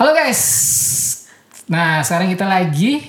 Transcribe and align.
Halo 0.00 0.16
guys. 0.16 0.40
Nah, 1.68 2.00
sekarang 2.00 2.32
kita 2.32 2.48
lagi 2.48 3.04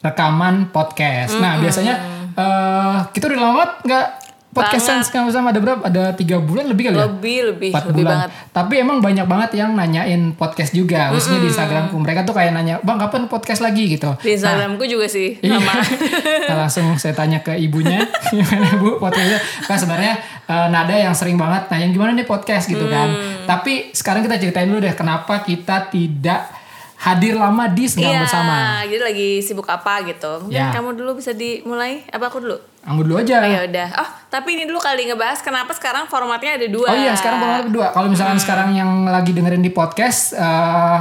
rekaman 0.00 0.68
podcast. 0.68 1.40
Nah, 1.40 1.56
biasanya 1.56 1.94
eh, 2.36 2.96
kita 3.10 3.24
udah 3.24 3.38
lama 3.40 3.52
banget 3.56 3.72
nggak 3.82 4.06
podcastan 4.50 5.00
sama-sama 5.00 5.48
ada 5.48 5.62
berapa? 5.62 5.80
Ada 5.80 6.12
tiga 6.12 6.36
bulan 6.36 6.68
lebih 6.68 6.90
kali 6.90 6.96
ya? 6.98 7.08
Lebih, 7.08 7.38
lebih, 7.48 7.70
Empat 7.72 7.84
lebih 7.88 8.04
bulan. 8.04 8.12
banget. 8.12 8.30
Tapi 8.52 8.74
emang 8.76 8.98
banyak 9.00 9.24
banget 9.24 9.50
yang 9.56 9.72
nanyain 9.72 10.36
podcast 10.36 10.76
juga. 10.76 11.08
Khususnya 11.08 11.40
di 11.40 11.48
Instagramku. 11.48 11.96
Mereka 11.96 12.28
tuh 12.28 12.36
kayak 12.36 12.52
nanya, 12.52 12.84
bang 12.84 12.98
kapan 12.98 13.24
podcast 13.24 13.64
lagi 13.64 13.88
gitu. 13.88 14.12
Di 14.20 14.36
Instagramku 14.36 14.84
juga 14.84 15.08
sih 15.08 15.40
Iya. 15.40 15.56
sama. 15.56 15.72
Nah, 16.50 16.66
langsung 16.66 16.84
saya 16.98 17.14
tanya 17.14 17.40
ke 17.40 17.54
ibunya 17.54 18.02
gimana 18.34 18.74
bu 18.76 18.98
podcastnya 18.98 19.38
kan 19.64 19.78
sebenarnya 19.78 20.14
eh, 20.50 20.66
Nada 20.68 20.90
yang 20.92 21.14
sering 21.14 21.34
banget 21.34 21.70
nanya 21.70 21.86
gimana 21.88 22.10
nih 22.12 22.24
podcast 22.24 22.66
gitu 22.66 22.84
kan 22.86 23.06
Hmm. 23.06 23.46
tapi 23.46 23.88
sekarang 23.92 24.20
kita 24.20 24.34
ceritain 24.36 24.66
dulu 24.66 24.80
deh 24.80 24.92
kenapa 24.92 25.40
kita 25.40 25.86
tidak 25.86 26.50
hadir 26.98 27.32
lama 27.32 27.64
di 27.66 27.86
Senggang 27.86 28.12
Iya, 28.12 28.20
bersama 28.20 28.56
jadi 28.84 29.00
lagi 29.00 29.30
sibuk 29.40 29.64
apa 29.64 30.04
gitu. 30.04 30.28
Mungkin 30.38 30.60
Ya. 30.60 30.68
kamu 30.68 30.92
dulu 30.92 31.16
bisa 31.16 31.32
dimulai. 31.32 32.04
Apa 32.06 32.28
aku 32.28 32.44
dulu? 32.44 32.60
Anggur 32.82 33.08
dulu 33.08 33.16
aja 33.18 33.40
Oh 33.40 33.48
ya 33.48 33.60
udah. 33.64 33.88
Oh, 33.96 34.08
tapi 34.28 34.52
ini 34.52 34.64
dulu 34.64 34.76
kali 34.78 35.08
ngebahas 35.08 35.40
kenapa 35.40 35.72
sekarang 35.72 36.04
formatnya 36.06 36.60
ada 36.60 36.68
dua. 36.68 36.84
oh 36.84 36.96
iya 36.98 37.16
sekarang 37.16 37.40
pengalaman 37.40 37.66
kedua 37.66 37.86
kalau 37.90 38.08
misalkan 38.08 38.36
Hmm. 38.36 38.44
sekarang 38.44 38.68
yang 38.74 38.90
lagi 39.06 39.32
dengerin 39.32 39.60
di 39.60 39.72
podcast 39.72 40.36
eh, 40.36 40.98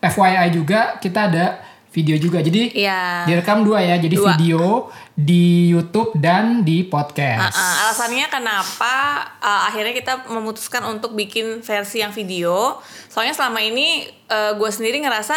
FYI 0.00 0.48
juga 0.50 0.96
kita 0.96 1.28
ada 1.28 1.60
video 1.88 2.20
juga 2.20 2.44
jadi 2.44 2.68
Iya. 2.72 3.24
direkam 3.24 3.64
dua 3.64 3.80
ya 3.80 3.96
jadi 3.96 4.12
Dua. 4.12 4.36
video 4.36 4.92
di 5.16 5.72
YouTube 5.72 6.12
dan 6.14 6.60
di 6.62 6.84
podcast 6.84 7.56
Uh, 7.56 7.74
alasannya 7.88 8.28
kenapa 8.28 8.94
uh, 9.40 9.66
akhirnya 9.72 9.96
kita 9.96 10.28
memutuskan 10.28 10.84
untuk 10.84 11.16
bikin 11.16 11.64
versi 11.64 12.04
yang 12.04 12.12
video. 12.12 12.78
Soalnya 13.08 13.34
selama 13.34 13.58
ini 13.64 14.04
gue 14.28 14.70
sendiri 14.70 15.00
ngerasa 15.00 15.34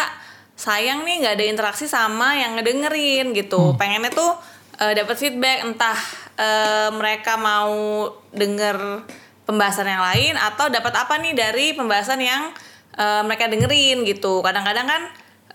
sayang 0.52 1.02
nih 1.02 1.24
nggak 1.24 1.34
ada 1.40 1.46
interaksi 1.48 1.88
sama 1.88 2.36
yang 2.36 2.54
ngedengerin 2.60 3.32
gitu. 3.32 3.72
Pengennya 3.80 4.12
tuh 4.12 4.36
uh, 4.78 4.92
dapat 4.92 5.16
feedback 5.16 5.64
entah 5.64 5.96
uh, 6.36 6.88
mereka 6.92 7.40
mau 7.40 8.06
denger 8.36 9.02
pembahasan 9.48 9.88
yang 9.88 10.04
lain 10.04 10.34
atau 10.38 10.68
dapat 10.70 10.92
apa 10.94 11.18
nih 11.18 11.34
dari 11.34 11.66
pembahasan 11.74 12.20
yang 12.20 12.52
uh, 13.00 13.24
mereka 13.26 13.48
dengerin 13.48 14.04
gitu. 14.06 14.44
Kadang-kadang 14.44 14.86
kan 14.86 15.02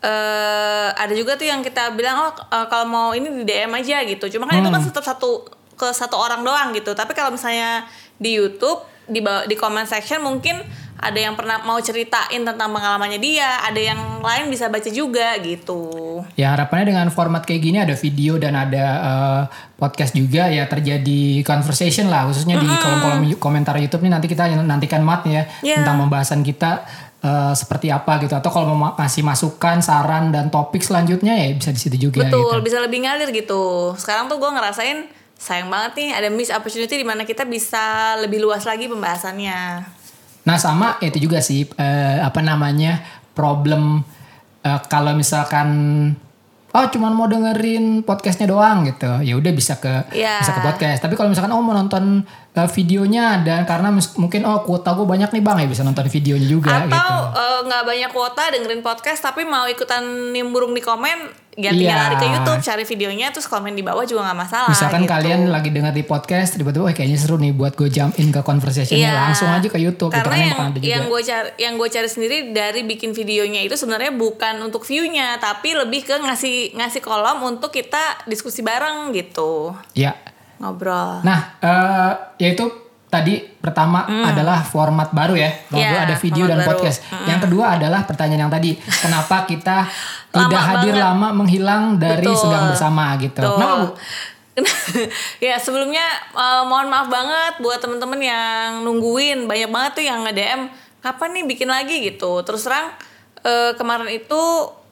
eh 0.01 0.89
ada 0.93 1.13
juga 1.13 1.33
tuh 1.35 1.45
yang 1.45 1.61
kita 1.61 1.93
bilang 1.93 2.29
oh 2.29 2.31
eh, 2.33 2.65
kalau 2.69 2.85
mau 2.85 3.07
ini 3.11 3.29
di 3.31 3.43
DM 3.43 3.71
aja 3.73 4.03
gitu. 4.05 4.25
Cuma 4.37 4.45
kan 4.45 4.59
itu 4.59 4.69
kan 4.69 4.81
tetap 4.81 5.03
satu 5.03 5.45
ke 5.73 5.87
satu 5.93 6.17
orang 6.17 6.41
doang 6.41 6.73
gitu. 6.73 6.93
Tapi 6.93 7.13
kalau 7.13 7.33
misalnya 7.33 7.85
di 8.17 8.33
YouTube 8.33 8.81
di 9.07 9.21
di 9.21 9.55
comment 9.55 9.87
section 9.87 10.19
mungkin 10.19 10.59
ada 10.97 11.13
yang 11.13 11.37
pernah 11.37 11.61
mau 11.61 11.77
ceritain 11.77 12.41
tentang 12.41 12.73
pengalamannya 12.73 13.21
dia, 13.21 13.61
ada 13.61 13.77
yang 13.77 14.17
lain 14.17 14.49
bisa 14.49 14.65
baca 14.65 14.89
juga 14.89 15.37
gitu. 15.45 16.25
Ya 16.33 16.57
harapannya 16.57 16.89
dengan 16.89 17.07
format 17.13 17.45
kayak 17.45 17.61
gini 17.61 17.77
ada 17.77 17.93
video 17.93 18.41
dan 18.41 18.57
ada 18.57 18.85
eh, 18.97 19.41
podcast 19.77 20.17
juga 20.17 20.49
ya 20.49 20.65
terjadi 20.65 21.45
conversation 21.45 22.09
lah 22.09 22.25
khususnya 22.25 22.57
di 22.57 22.65
kolom-kolom 22.65 23.37
komentar 23.37 23.77
YouTube 23.77 24.09
nih 24.09 24.13
nanti 24.17 24.25
kita 24.25 24.49
nantikan 24.57 25.05
mat 25.05 25.21
ya 25.29 25.45
Iya. 25.61 25.85
tentang 25.85 26.01
pembahasan 26.01 26.41
kita 26.41 26.81
eh, 27.27 27.53
seperti 27.53 27.91
apa 27.91 28.15
gitu 28.17 28.31
atau 28.31 28.47
kalau 28.47 28.71
mau 28.71 28.95
ngasih 28.95 29.21
masukan 29.21 29.77
saran 29.79 30.31
dan 30.31 30.47
topik 30.47 30.79
selanjutnya 30.79 31.35
ya 31.35 31.51
bisa 31.51 31.69
di 31.69 31.79
situ 31.79 31.97
juga 32.07 32.23
Betul, 32.23 32.47
gitu. 32.55 32.63
bisa 32.63 32.77
lebih 32.79 33.03
ngalir 33.03 33.29
gitu. 33.29 33.91
Sekarang 33.93 34.25
tuh 34.25 34.39
gue 34.39 34.47
ngerasain 34.47 35.11
sayang 35.35 35.67
banget 35.67 35.91
nih 35.93 36.09
ada 36.15 36.27
miss 36.31 36.49
opportunity 36.49 36.95
di 36.95 37.03
mana 37.03 37.21
kita 37.21 37.43
bisa 37.43 37.83
lebih 38.17 38.39
luas 38.39 38.63
lagi 38.63 38.87
pembahasannya. 38.87 39.59
Nah 40.41 40.57
sama 40.57 40.95
itu 40.99 41.19
juga 41.19 41.37
sih 41.37 41.67
eh, 41.67 42.17
apa 42.17 42.39
namanya 42.39 43.03
problem 43.35 44.01
eh, 44.61 44.79
kalau 44.87 45.11
misalkan 45.13 45.67
oh 46.69 46.85
cuman 46.87 47.11
mau 47.11 47.25
dengerin 47.25 48.01
podcastnya 48.01 48.47
doang 48.47 48.85
gitu 48.85 49.09
ya 49.21 49.33
udah 49.33 49.49
bisa 49.49 49.77
ke 49.77 50.13
Iya. 50.13 50.41
bisa 50.41 50.51
ke 50.51 50.61
podcast 50.61 50.99
tapi 50.99 51.13
kalau 51.13 51.29
misalkan 51.29 51.49
oh 51.49 51.59
mau 51.59 51.73
nonton 51.73 52.21
eh, 52.57 52.67
videonya 52.67 53.25
dan 53.39 53.61
karena 53.63 53.87
mungkin 53.93 54.41
oh 54.43 54.61
kuota 54.61 54.91
gue 54.91 55.05
banyak 55.05 55.29
nih 55.29 55.41
bang 55.41 55.57
ya 55.61 55.67
bisa 55.67 55.81
nonton 55.81 56.07
videonya 56.07 56.47
juga 56.47 56.73
Atau 56.81 56.89
gitu 56.89 57.13
eh, 57.35 57.59
nggak 57.63 57.83
banyak 57.83 58.11
kuota 58.11 58.43
dengerin 58.49 58.81
podcast 58.81 59.21
tapi 59.21 59.43
mau 59.43 59.65
ikutan 59.65 60.01
nimbrung 60.29 60.71
di 60.71 60.79
komen, 60.79 61.17
ya 61.53 61.69
Iya. 61.69 61.89
lari 61.89 62.15
ke 62.15 62.27
YouTube 62.27 62.61
cari 62.61 62.83
videonya 62.83 63.27
terus 63.29 63.45
komen 63.45 63.73
di 63.73 63.81
bawah 63.81 64.01
juga 64.01 64.21
nggak 64.23 64.39
masalah. 64.39 64.69
misalkan 64.69 65.01
gitu. 65.01 65.11
kalian 65.11 65.41
lagi 65.47 65.69
denger 65.69 65.89
di 65.91 66.03
podcast 66.03 66.53
tiba-tiba 66.53 66.83
wah 66.83 66.93
kayaknya 66.93 67.17
seru 67.17 67.35
nih 67.35 67.49
buat 67.51 67.73
gue 67.73 67.89
jump 67.89 68.13
in 68.15 68.29
ke 68.29 68.41
conversationnya 68.41 69.09
Iya. 69.09 69.21
langsung 69.25 69.49
aja 69.49 69.65
ke 69.65 69.77
YouTube 69.77 70.11
gitu, 70.11 70.21
Karena 70.21 70.37
kan 70.53 70.69
yang 70.77 71.01
yang 71.01 71.03
gue 71.07 71.21
cari 71.23 71.49
yang 71.57 71.73
gue 71.75 71.89
cari 71.89 72.05
sendiri 72.07 72.37
dari 72.51 72.81
bikin 72.83 73.11
videonya 73.11 73.61
itu 73.61 73.73
sebenarnya 73.73 74.13
bukan 74.13 74.61
untuk 74.61 74.81
viewnya 74.81 75.37
tapi 75.37 75.73
lebih 75.73 76.01
ke 76.03 76.13
ngasih 76.15 76.77
ngasih 76.77 77.01
kolom 77.01 77.41
untuk 77.43 77.69
kita 77.69 78.21
diskusi 78.25 78.61
bareng 78.61 79.09
gitu 79.11 79.73
ya 79.93 80.13
ngobrol. 80.61 81.21
Nah, 81.23 81.39
eh 81.61 82.11
yaitu 82.41 82.67
tadi 83.07 83.39
pertama 83.39 84.03
adalah 84.03 84.61
format 84.61 85.09
baru 85.15 85.39
ya. 85.39 85.51
Bahwa. 85.71 85.79
Ya, 85.79 86.03
ada 86.03 86.15
video 86.19 86.43
dan 86.45 86.59
baru. 86.61 86.69
podcast. 86.75 87.07
Yang 87.23 87.39
kedua 87.47 87.79
adalah 87.79 88.03
pertanyaan 88.03 88.47
yang 88.47 88.53
tadi, 88.53 88.75
kenapa 89.03 89.47
kita 89.47 89.87
tidak 90.31 90.63
hadir 90.63 90.93
banget. 90.95 91.05
lama 91.07 91.27
menghilang 91.33 91.83
dari 91.95 92.27
Betul. 92.27 92.37
Senggang 92.37 92.67
bersama 92.71 93.15
gitu. 93.17 93.39
Betul. 93.39 93.55
Kenapa, 93.55 93.75
Bu? 93.79 93.87
ya 95.45 95.55
sebelumnya 95.61 96.01
eh, 96.33 96.63
mohon 96.65 96.89
maaf 96.89 97.07
banget 97.13 97.61
buat 97.61 97.77
temen-temen 97.77 98.17
yang 98.17 98.81
nungguin 98.81 99.45
banyak 99.45 99.69
banget 99.69 99.91
tuh 100.01 100.05
yang 100.05 100.25
nge-DM 100.25 100.61
kapan 101.05 101.29
nih 101.37 101.45
bikin 101.45 101.69
lagi 101.69 102.01
gitu 102.01 102.41
terus 102.41 102.65
terang 102.65 102.89
eh, 103.45 103.77
kemarin 103.77 104.09
itu 104.09 104.41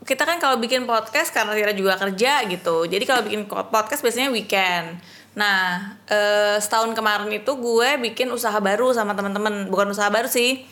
kita 0.05 0.21
kan 0.21 0.37
kalau 0.37 0.61
bikin 0.61 0.85
podcast 0.85 1.33
karena 1.33 1.57
Tira 1.57 1.73
juga 1.73 1.97
kerja 1.97 2.45
gitu 2.45 2.85
jadi 2.85 3.01
kalau 3.09 3.25
bikin 3.25 3.49
podcast 3.49 4.05
biasanya 4.05 4.29
weekend 4.29 5.01
nah 5.35 5.93
eh, 6.07 6.57
setahun 6.63 6.95
kemarin 6.95 7.27
itu 7.29 7.51
gue 7.59 7.89
bikin 7.99 8.31
usaha 8.31 8.55
baru 8.63 8.95
sama 8.95 9.11
teman-teman 9.13 9.67
bukan 9.67 9.91
usaha 9.91 10.07
baru 10.07 10.31
sih 10.31 10.63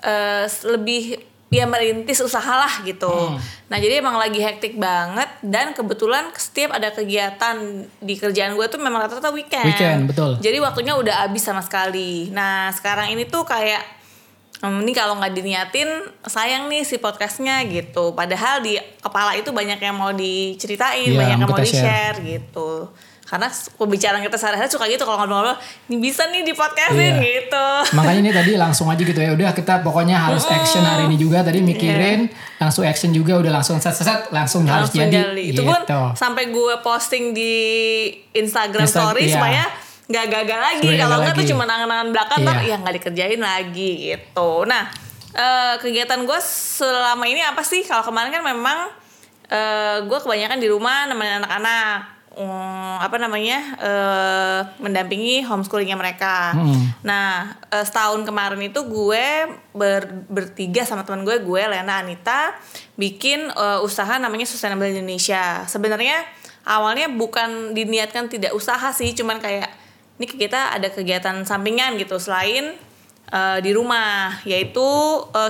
eh, 0.00 0.46
lebih 0.70 1.34
ya 1.54 1.70
merintis 1.70 2.18
usaha 2.18 2.58
lah 2.58 2.82
gitu. 2.82 3.06
Hmm. 3.06 3.38
Nah 3.70 3.78
jadi 3.78 4.02
emang 4.02 4.18
lagi 4.18 4.42
hektik 4.42 4.74
banget 4.74 5.30
dan 5.46 5.70
kebetulan 5.70 6.34
setiap 6.34 6.74
ada 6.74 6.90
kegiatan 6.90 7.86
di 8.02 8.14
kerjaan 8.18 8.58
gue 8.58 8.66
tuh 8.66 8.82
memang 8.82 9.06
rata-rata 9.06 9.30
weekend. 9.30 9.70
Weekend, 9.70 10.10
betul. 10.10 10.34
Jadi 10.42 10.58
waktunya 10.58 10.98
udah 10.98 11.28
habis 11.28 11.46
sama 11.46 11.62
sekali. 11.62 12.34
Nah 12.34 12.74
sekarang 12.74 13.14
ini 13.14 13.30
tuh 13.30 13.46
kayak 13.46 13.86
hmm, 14.66 14.82
ini 14.82 14.92
kalau 14.96 15.14
nggak 15.22 15.30
diniatin 15.30 15.88
sayang 16.26 16.66
nih 16.66 16.82
si 16.82 16.98
podcastnya 16.98 17.62
gitu. 17.70 18.18
Padahal 18.18 18.58
di 18.58 18.74
kepala 18.98 19.38
itu 19.38 19.54
banyak 19.54 19.78
yang 19.78 19.94
mau 19.94 20.10
diceritain, 20.10 21.06
Iya, 21.06 21.18
banyak 21.22 21.38
yang 21.38 21.50
mau 21.50 21.62
di 21.62 21.70
share 21.70 22.18
gitu. 22.18 22.90
Karena 23.34 23.50
pembicaraan 23.50 24.22
kita 24.22 24.38
sehari-hari 24.38 24.70
suka 24.70 24.86
gitu 24.86 25.02
kalau 25.02 25.18
ngobrol-ngobrol, 25.18 25.58
ini 25.90 25.98
bisa 25.98 26.22
nih 26.30 26.46
di 26.46 26.54
podcastin 26.54 27.18
Iya. 27.18 27.26
gitu. 27.42 27.66
Makanya 27.98 28.20
ini 28.22 28.30
tadi 28.30 28.52
langsung 28.54 28.86
aja 28.86 29.02
gitu 29.02 29.18
ya. 29.18 29.34
Udah 29.34 29.50
kita 29.50 29.82
pokoknya 29.82 30.14
harus 30.14 30.46
action 30.46 30.86
hari 30.86 31.10
ini 31.10 31.18
juga. 31.18 31.42
Tadi 31.42 31.58
mikirin 31.58 32.30
langsung 32.56 32.86
action 32.86 33.10
juga 33.10 33.34
udah 33.34 33.50
langsung 33.50 33.82
set-set 33.82 34.30
langsung, 34.30 34.62
harus 34.64 34.94
Iya. 34.94 35.02
langsung 35.02 35.10
jadi. 35.10 35.18
jadi. 35.34 35.42
Gitu. 35.50 35.58
Itu 35.58 35.62
pun 35.66 35.80
sampai 36.14 36.44
gue 36.46 36.74
posting 36.78 37.34
di 37.34 37.54
Instagram 38.32 38.86
Insta- 38.86 39.02
story 39.02 39.26
iya. 39.26 39.34
supaya 39.34 39.62
nggak 40.06 40.26
gagal 40.30 40.60
lagi. 40.62 40.88
Kalau 40.94 41.16
nggak 41.18 41.34
tuh 41.34 41.46
cuma 41.50 41.66
angan-angan 41.66 42.08
belakang 42.14 42.38
ntar 42.46 42.62
Iya. 42.62 42.70
ya 42.70 42.76
nggak 42.78 42.94
dikerjain 43.02 43.42
lagi 43.42 43.90
gitu. 44.14 44.62
Nah 44.62 44.94
eh, 45.34 45.74
kegiatan 45.82 46.22
gue 46.22 46.38
selama 46.38 47.26
ini 47.26 47.42
apa 47.42 47.66
sih? 47.66 47.82
Kalau 47.82 48.06
kemarin 48.06 48.30
kan 48.30 48.46
memang 48.46 48.94
eh, 49.44 49.98
gue 50.06 50.18
kebanyakan 50.22 50.62
di 50.62 50.70
rumah 50.70 51.10
nemenin 51.10 51.42
anak-anak. 51.42 52.13
Hmm, 52.34 52.98
apa 52.98 53.14
namanya 53.14 53.78
eh, 53.78 54.60
mendampingi 54.82 55.46
homeschoolingnya 55.46 55.94
mereka. 55.94 56.50
Hmm. 56.50 56.90
Nah 57.06 57.54
eh, 57.70 57.86
setahun 57.86 58.26
kemarin 58.26 58.58
itu 58.58 58.82
gue 58.90 59.54
ber- 59.70 60.26
bertiga 60.26 60.82
sama 60.82 61.06
teman 61.06 61.22
gue, 61.22 61.38
gue 61.38 61.62
Lena 61.62 62.02
Anita 62.02 62.50
bikin 62.98 63.54
eh, 63.54 63.78
usaha 63.86 64.18
namanya 64.18 64.50
Sustainable 64.50 64.90
Indonesia. 64.90 65.62
Sebenarnya 65.70 66.26
awalnya 66.66 67.06
bukan 67.06 67.70
diniatkan 67.70 68.26
tidak 68.26 68.50
usaha 68.50 68.90
sih, 68.90 69.14
cuman 69.14 69.38
kayak 69.38 69.70
ini 70.18 70.26
kita 70.26 70.74
ada 70.74 70.90
kegiatan 70.90 71.38
sampingan 71.46 71.94
gitu 72.02 72.18
selain 72.18 72.74
eh, 73.30 73.58
di 73.62 73.70
rumah, 73.70 74.42
yaitu 74.42 74.82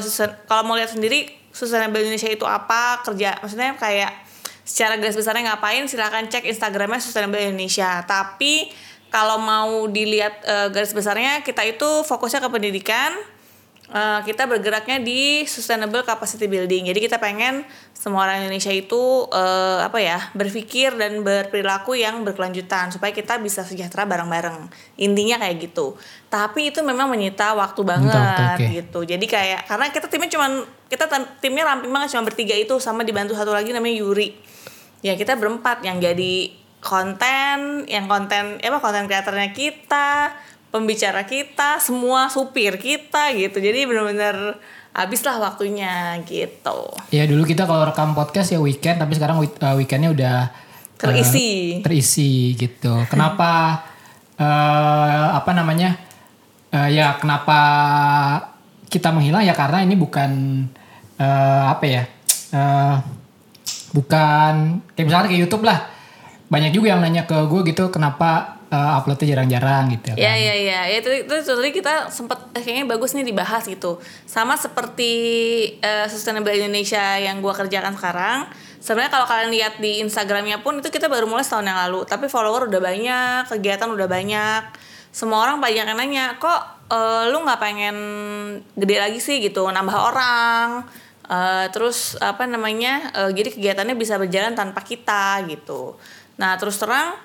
sustain- 0.04 0.36
kalau 0.44 0.68
mau 0.68 0.76
lihat 0.76 0.92
sendiri 0.92 1.32
Sustainable 1.48 2.02
Indonesia 2.02 2.28
itu 2.28 2.44
apa 2.44 3.00
kerja, 3.06 3.40
maksudnya 3.40 3.72
kayak 3.78 4.23
secara 4.64 4.96
garis 4.96 5.14
besarnya 5.14 5.54
ngapain? 5.54 5.84
Silahkan 5.86 6.24
cek 6.26 6.48
Instagramnya 6.48 6.98
Sustainable 6.98 7.38
Indonesia. 7.38 8.02
Tapi 8.08 8.72
kalau 9.14 9.38
mau 9.38 9.86
dilihat 9.86 10.42
eh, 10.42 10.68
garis 10.74 10.90
besarnya 10.90 11.46
kita 11.46 11.62
itu 11.62 12.02
fokusnya 12.02 12.42
ke 12.42 12.50
pendidikan 12.50 13.14
eh, 13.92 14.20
kita 14.26 14.50
bergeraknya 14.50 14.98
di 14.98 15.46
sustainable 15.46 16.02
capacity 16.02 16.50
building. 16.50 16.90
Jadi 16.90 16.98
kita 16.98 17.22
pengen 17.22 17.62
semua 17.94 18.26
orang 18.26 18.42
Indonesia 18.42 18.74
itu 18.74 19.30
eh, 19.30 19.86
apa 19.86 20.02
ya 20.02 20.18
berpikir 20.34 20.98
dan 20.98 21.22
berperilaku 21.22 21.94
yang 21.94 22.26
berkelanjutan 22.26 22.90
supaya 22.90 23.14
kita 23.14 23.38
bisa 23.38 23.62
sejahtera 23.62 24.02
bareng-bareng. 24.02 24.66
Intinya 24.98 25.38
kayak 25.38 25.62
gitu. 25.62 25.94
Tapi 26.26 26.74
itu 26.74 26.82
memang 26.82 27.06
menyita 27.06 27.54
waktu 27.54 27.86
banget 27.86 28.58
oke. 28.58 28.66
gitu. 28.82 29.00
Jadi 29.06 29.26
kayak 29.30 29.70
karena 29.70 29.94
kita 29.94 30.10
timnya 30.10 30.26
cuman 30.34 30.52
kita 30.90 31.06
timnya 31.38 31.62
ramping 31.62 31.94
banget 31.94 32.18
cuma 32.18 32.26
bertiga 32.26 32.58
itu 32.58 32.82
sama 32.82 33.06
dibantu 33.06 33.38
satu 33.38 33.54
lagi 33.54 33.70
namanya 33.70 33.94
Yuri 34.02 34.53
ya 35.04 35.12
kita 35.20 35.36
berempat. 35.36 35.84
Yang 35.84 35.98
jadi 36.08 36.34
konten 36.80 37.84
yang 37.84 38.08
konten 38.08 38.60
ya 38.60 38.68
apa 38.72 38.80
konten 38.80 39.04
kreatornya 39.04 39.52
kita 39.52 40.32
pembicara 40.72 41.28
kita 41.28 41.78
semua 41.78 42.32
supir 42.32 42.80
kita 42.80 43.36
gitu. 43.36 43.60
Jadi 43.60 43.84
benar-benar 43.84 44.58
habislah 44.96 45.38
waktunya 45.38 46.18
gitu. 46.24 46.90
Ya 47.12 47.28
dulu 47.28 47.44
kita 47.44 47.68
kalau 47.68 47.84
rekam 47.84 48.16
podcast 48.16 48.50
ya 48.50 48.58
weekend 48.58 48.98
tapi 48.98 49.12
sekarang 49.14 49.38
uh, 49.38 49.74
weekendnya 49.76 50.10
udah 50.10 50.38
terisi. 50.96 51.78
uh, 51.78 51.84
terisi 51.84 52.58
gitu. 52.58 53.04
Kenapa 53.06 53.84
uh, 54.40 55.26
apa 55.34 55.50
namanya 55.54 55.98
uh, 56.74 56.88
ya 56.90 57.18
kenapa 57.18 57.58
kita 58.90 59.10
menghilang 59.10 59.42
ya 59.42 59.54
karena 59.54 59.82
ini 59.82 59.98
bukan 59.98 60.30
uh, 61.18 61.64
apa 61.74 61.84
ya 61.86 62.02
uh, 62.54 62.94
bukan 63.94 64.82
kayak 64.98 65.06
misalnya 65.06 65.26
kayak 65.30 65.42
YouTube 65.46 65.64
lah 65.64 65.78
banyak 66.50 66.74
juga 66.74 66.92
yang 66.92 67.00
nanya 67.00 67.24
ke 67.24 67.34
gue 67.48 67.60
gitu 67.72 67.88
kenapa 67.88 68.60
uh, 68.68 68.98
uploadnya 69.00 69.26
jarang-jarang 69.34 69.90
gitu 69.94 70.12
kan. 70.12 70.16
Ya 70.18 70.34
ya 70.34 70.54
ya, 70.54 70.80
ya 70.90 70.96
itu 71.00 71.10
itu 71.24 71.34
tadi 71.34 71.70
kita 71.70 72.10
sempat 72.10 72.52
eh, 72.52 72.62
kayaknya 72.62 72.86
bagus 72.90 73.14
nih 73.14 73.26
dibahas 73.26 73.64
gitu. 73.64 74.02
Sama 74.26 74.58
seperti 74.58 75.12
uh, 75.80 76.06
Sustainable 76.10 76.52
Indonesia 76.52 77.18
yang 77.18 77.38
gue 77.40 77.54
kerjakan 77.54 77.94
sekarang. 77.96 78.50
Sebenarnya 78.84 79.12
kalau 79.16 79.24
kalian 79.24 79.50
lihat 79.56 79.74
di 79.80 80.04
Instagramnya 80.04 80.60
pun 80.60 80.76
itu 80.76 80.92
kita 80.92 81.08
baru 81.08 81.24
mulai 81.24 81.40
setahun 81.40 81.64
yang 81.64 81.80
lalu, 81.88 82.04
tapi 82.04 82.28
follower 82.28 82.68
udah 82.68 82.80
banyak, 82.84 83.48
kegiatan 83.48 83.88
udah 83.88 84.04
banyak. 84.04 84.62
Semua 85.08 85.48
orang 85.48 85.56
banyak 85.56 85.88
yang 85.88 85.96
nanya, 85.96 86.36
kok 86.36 86.84
uh, 86.92 87.24
lu 87.32 87.40
nggak 87.48 87.60
pengen 87.64 87.96
gede 88.76 88.96
lagi 89.00 89.24
sih 89.24 89.40
gitu, 89.40 89.64
nambah 89.64 89.96
orang. 89.96 90.84
Uh, 91.24 91.66
terus 91.72 92.20
apa 92.20 92.44
namanya? 92.44 93.12
Uh, 93.16 93.30
jadi 93.32 93.48
kegiatannya 93.48 93.96
bisa 93.96 94.20
berjalan 94.20 94.52
tanpa 94.52 94.84
kita 94.84 95.40
gitu. 95.48 95.96
Nah, 96.36 96.60
terus 96.60 96.76
terang 96.76 97.16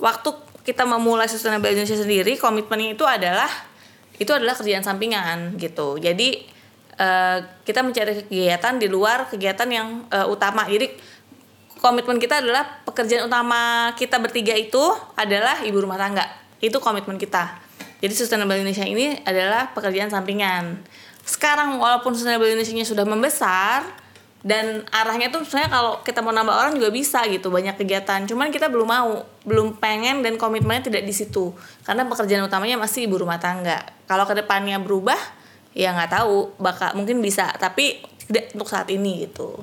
waktu 0.00 0.30
kita 0.62 0.86
memulai 0.86 1.26
Sustainable 1.28 1.68
Indonesia 1.68 1.98
sendiri, 1.98 2.38
komitmennya 2.38 2.94
itu 2.94 3.04
adalah 3.04 3.50
itu 4.16 4.30
adalah 4.30 4.54
kerjaan 4.54 4.86
sampingan 4.86 5.58
gitu. 5.58 5.98
Jadi 5.98 6.46
uh, 6.96 7.38
kita 7.66 7.82
mencari 7.82 8.24
kegiatan 8.24 8.78
di 8.78 8.86
luar 8.86 9.26
kegiatan 9.28 9.68
yang 9.68 9.88
uh, 10.08 10.30
utama. 10.30 10.64
Jadi 10.70 10.94
komitmen 11.82 12.22
kita 12.22 12.38
adalah 12.38 12.82
pekerjaan 12.86 13.26
utama 13.26 13.90
kita 13.98 14.22
bertiga 14.22 14.54
itu 14.54 14.80
adalah 15.18 15.66
ibu 15.66 15.76
rumah 15.82 15.98
tangga. 15.98 16.24
Itu 16.62 16.78
komitmen 16.78 17.18
kita. 17.18 17.58
Jadi 17.98 18.12
Sustainable 18.14 18.58
Indonesia 18.58 18.86
ini 18.86 19.18
adalah 19.26 19.74
pekerjaan 19.74 20.10
sampingan. 20.10 20.82
Sekarang 21.22 21.78
walaupun 21.78 22.14
Sustainable 22.14 22.50
Indonesia 22.50 22.86
sudah 22.86 23.06
membesar, 23.06 24.02
dan 24.42 24.82
arahnya 24.90 25.30
tuh 25.30 25.46
sebenarnya 25.46 25.70
kalau 25.70 25.92
kita 26.02 26.18
mau 26.18 26.34
nambah 26.34 26.50
orang 26.50 26.74
juga 26.74 26.90
bisa 26.90 27.22
gitu 27.30 27.46
banyak 27.46 27.78
kegiatan. 27.78 28.26
Cuman 28.26 28.50
kita 28.50 28.66
belum 28.66 28.90
mau 28.90 29.22
belum 29.46 29.78
pengen 29.78 30.26
dan 30.26 30.34
komitmennya 30.34 30.90
tidak 30.90 31.06
di 31.06 31.14
situ. 31.14 31.54
Karena 31.86 32.02
pekerjaan 32.10 32.42
utamanya 32.42 32.74
masih 32.74 33.06
ibu 33.06 33.22
rumah 33.22 33.38
tangga. 33.38 33.78
Kalau 34.10 34.26
ke 34.26 34.34
depannya 34.34 34.82
berubah 34.82 35.18
ya 35.78 35.94
nggak 35.94 36.10
tahu 36.10 36.58
bakal 36.58 36.98
mungkin 36.98 37.22
bisa. 37.22 37.54
Tapi 37.54 38.02
tidak 38.26 38.50
untuk 38.58 38.66
saat 38.66 38.90
ini 38.90 39.30
gitu. 39.30 39.62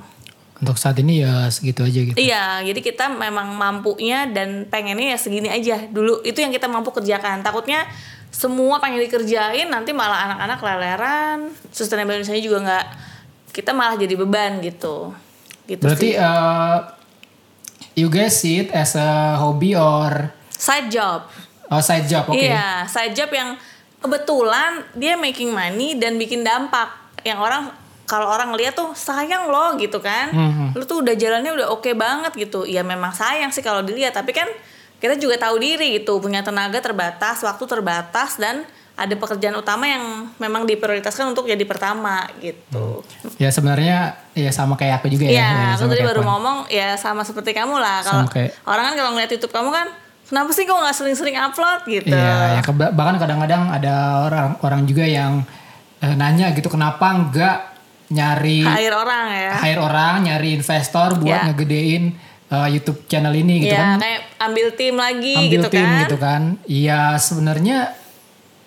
Untuk 0.63 0.79
saat 0.79 0.95
ini 1.03 1.27
ya 1.27 1.51
segitu 1.51 1.83
aja 1.83 1.99
gitu. 1.99 2.15
Iya 2.15 2.63
jadi 2.63 2.79
kita 2.79 3.11
memang 3.11 3.59
mampunya 3.59 4.31
dan 4.31 4.63
pengennya 4.71 5.11
ya 5.11 5.19
segini 5.19 5.51
aja. 5.51 5.91
Dulu 5.91 6.23
itu 6.23 6.39
yang 6.39 6.55
kita 6.55 6.71
mampu 6.71 6.95
kerjakan. 6.95 7.43
Takutnya 7.43 7.83
semua 8.29 8.77
pengen 8.77 9.01
dikerjain 9.01 9.67
nanti 9.67 9.91
malah 9.91 10.29
anak-anak 10.29 10.59
leleran. 10.61 11.39
Sustainable 11.73 12.17
Indonesia 12.17 12.39
juga 12.39 12.57
nggak 12.61 12.85
kita 13.51 13.71
malah 13.73 13.97
jadi 13.97 14.13
beban 14.15 14.61
gitu. 14.61 15.11
Gitu 15.65 15.81
berarti 15.81 16.13
sih. 16.13 16.21
Uh, 16.21 16.77
you 17.97 18.07
guys 18.07 18.37
see 18.37 18.63
it 18.65 18.69
as 18.71 18.93
a 18.93 19.37
hobby 19.37 19.73
or? 19.73 20.31
Side 20.53 20.93
job. 20.93 21.25
Oh 21.69 21.81
side 21.85 22.09
job 22.09 22.25
oke 22.25 22.33
okay. 22.33 22.49
iya 22.49 22.89
side 22.89 23.13
job 23.13 23.29
yang 23.29 23.53
kebetulan 24.01 24.81
dia 24.97 25.13
making 25.13 25.53
money 25.53 25.97
dan 25.97 26.17
bikin 26.17 26.41
dampak. 26.41 26.89
Yang 27.21 27.39
orang 27.45 27.63
kalau 28.09 28.25
orang 28.25 28.57
lihat 28.57 28.73
tuh 28.73 28.97
sayang 28.97 29.53
loh 29.53 29.77
gitu 29.77 30.01
kan. 30.01 30.33
Mm-hmm. 30.33 30.67
lu 30.73 30.83
tuh 30.85 31.05
udah 31.05 31.13
jalannya 31.13 31.53
udah 31.53 31.67
oke 31.69 31.85
okay 31.85 31.93
banget 31.93 32.33
gitu. 32.37 32.65
Ya 32.65 32.81
memang 32.81 33.13
sayang 33.13 33.53
sih 33.53 33.61
kalau 33.61 33.85
dilihat 33.85 34.17
tapi 34.17 34.33
kan 34.33 34.49
kita 34.99 35.15
juga 35.15 35.39
tahu 35.39 35.55
diri 35.59 35.99
gitu 35.99 36.19
punya 36.19 36.43
tenaga 36.43 36.83
terbatas 36.83 37.39
waktu 37.43 37.63
terbatas 37.63 38.35
dan 38.35 38.67
ada 38.99 39.15
pekerjaan 39.15 39.55
utama 39.55 39.87
yang 39.87 40.27
memang 40.35 40.67
diprioritaskan 40.67 41.31
untuk 41.31 41.47
jadi 41.47 41.63
pertama 41.63 42.27
gitu. 42.43 42.99
Ya 43.39 43.47
sebenarnya 43.47 44.19
ya 44.35 44.51
sama 44.51 44.75
kayak 44.75 44.99
aku 44.99 45.07
juga 45.07 45.31
ya. 45.31 45.39
Iya, 45.39 45.47
ya, 45.47 45.67
aku 45.79 45.87
tadi 45.87 46.03
baru 46.03 46.21
ngomong 46.27 46.67
ya 46.67 46.99
sama 46.99 47.23
seperti 47.23 47.55
kamu 47.55 47.79
lah. 47.79 48.03
Kalau 48.03 48.27
orang 48.67 48.83
kan 48.91 48.93
kalau 48.99 49.11
ngeliat 49.15 49.31
YouTube 49.31 49.55
kamu 49.55 49.71
kan 49.71 49.87
kenapa 50.27 50.51
sih 50.51 50.67
kok 50.67 50.75
nggak 50.75 50.95
sering-sering 50.99 51.39
upload 51.39 51.81
gitu? 51.87 52.11
Iya, 52.11 52.59
ya 52.59 52.61
bahkan 52.91 53.15
kadang-kadang 53.15 53.71
ada 53.71 53.95
orang 54.27 54.59
orang 54.67 54.81
juga 54.83 55.07
yang 55.07 55.47
eh, 56.03 56.13
nanya 56.19 56.51
gitu 56.51 56.67
kenapa 56.67 57.07
nggak 57.31 57.57
nyari 58.11 58.67
hire 58.67 58.95
orang 58.99 59.25
ya? 59.31 59.53
Hire 59.63 59.79
orang, 59.79 60.13
nyari 60.27 60.59
investor 60.59 61.15
buat 61.15 61.39
ya. 61.39 61.43
ngegedein 61.47 62.19
uh, 62.49 62.67
YouTube 62.69 63.05
channel 63.05 63.33
ini 63.33 63.65
gitu 63.65 63.75
ya, 63.77 63.95
kan? 63.95 63.97
kayak 64.01 64.21
ambil 64.41 64.67
tim 64.73 64.95
lagi 64.97 65.35
ambil 65.37 65.51
gitu 65.53 65.67
tim 65.71 65.85
kan? 65.85 66.01
gitu 66.05 66.17
kan? 66.17 66.41
Iya 66.65 67.01
sebenarnya 67.21 67.77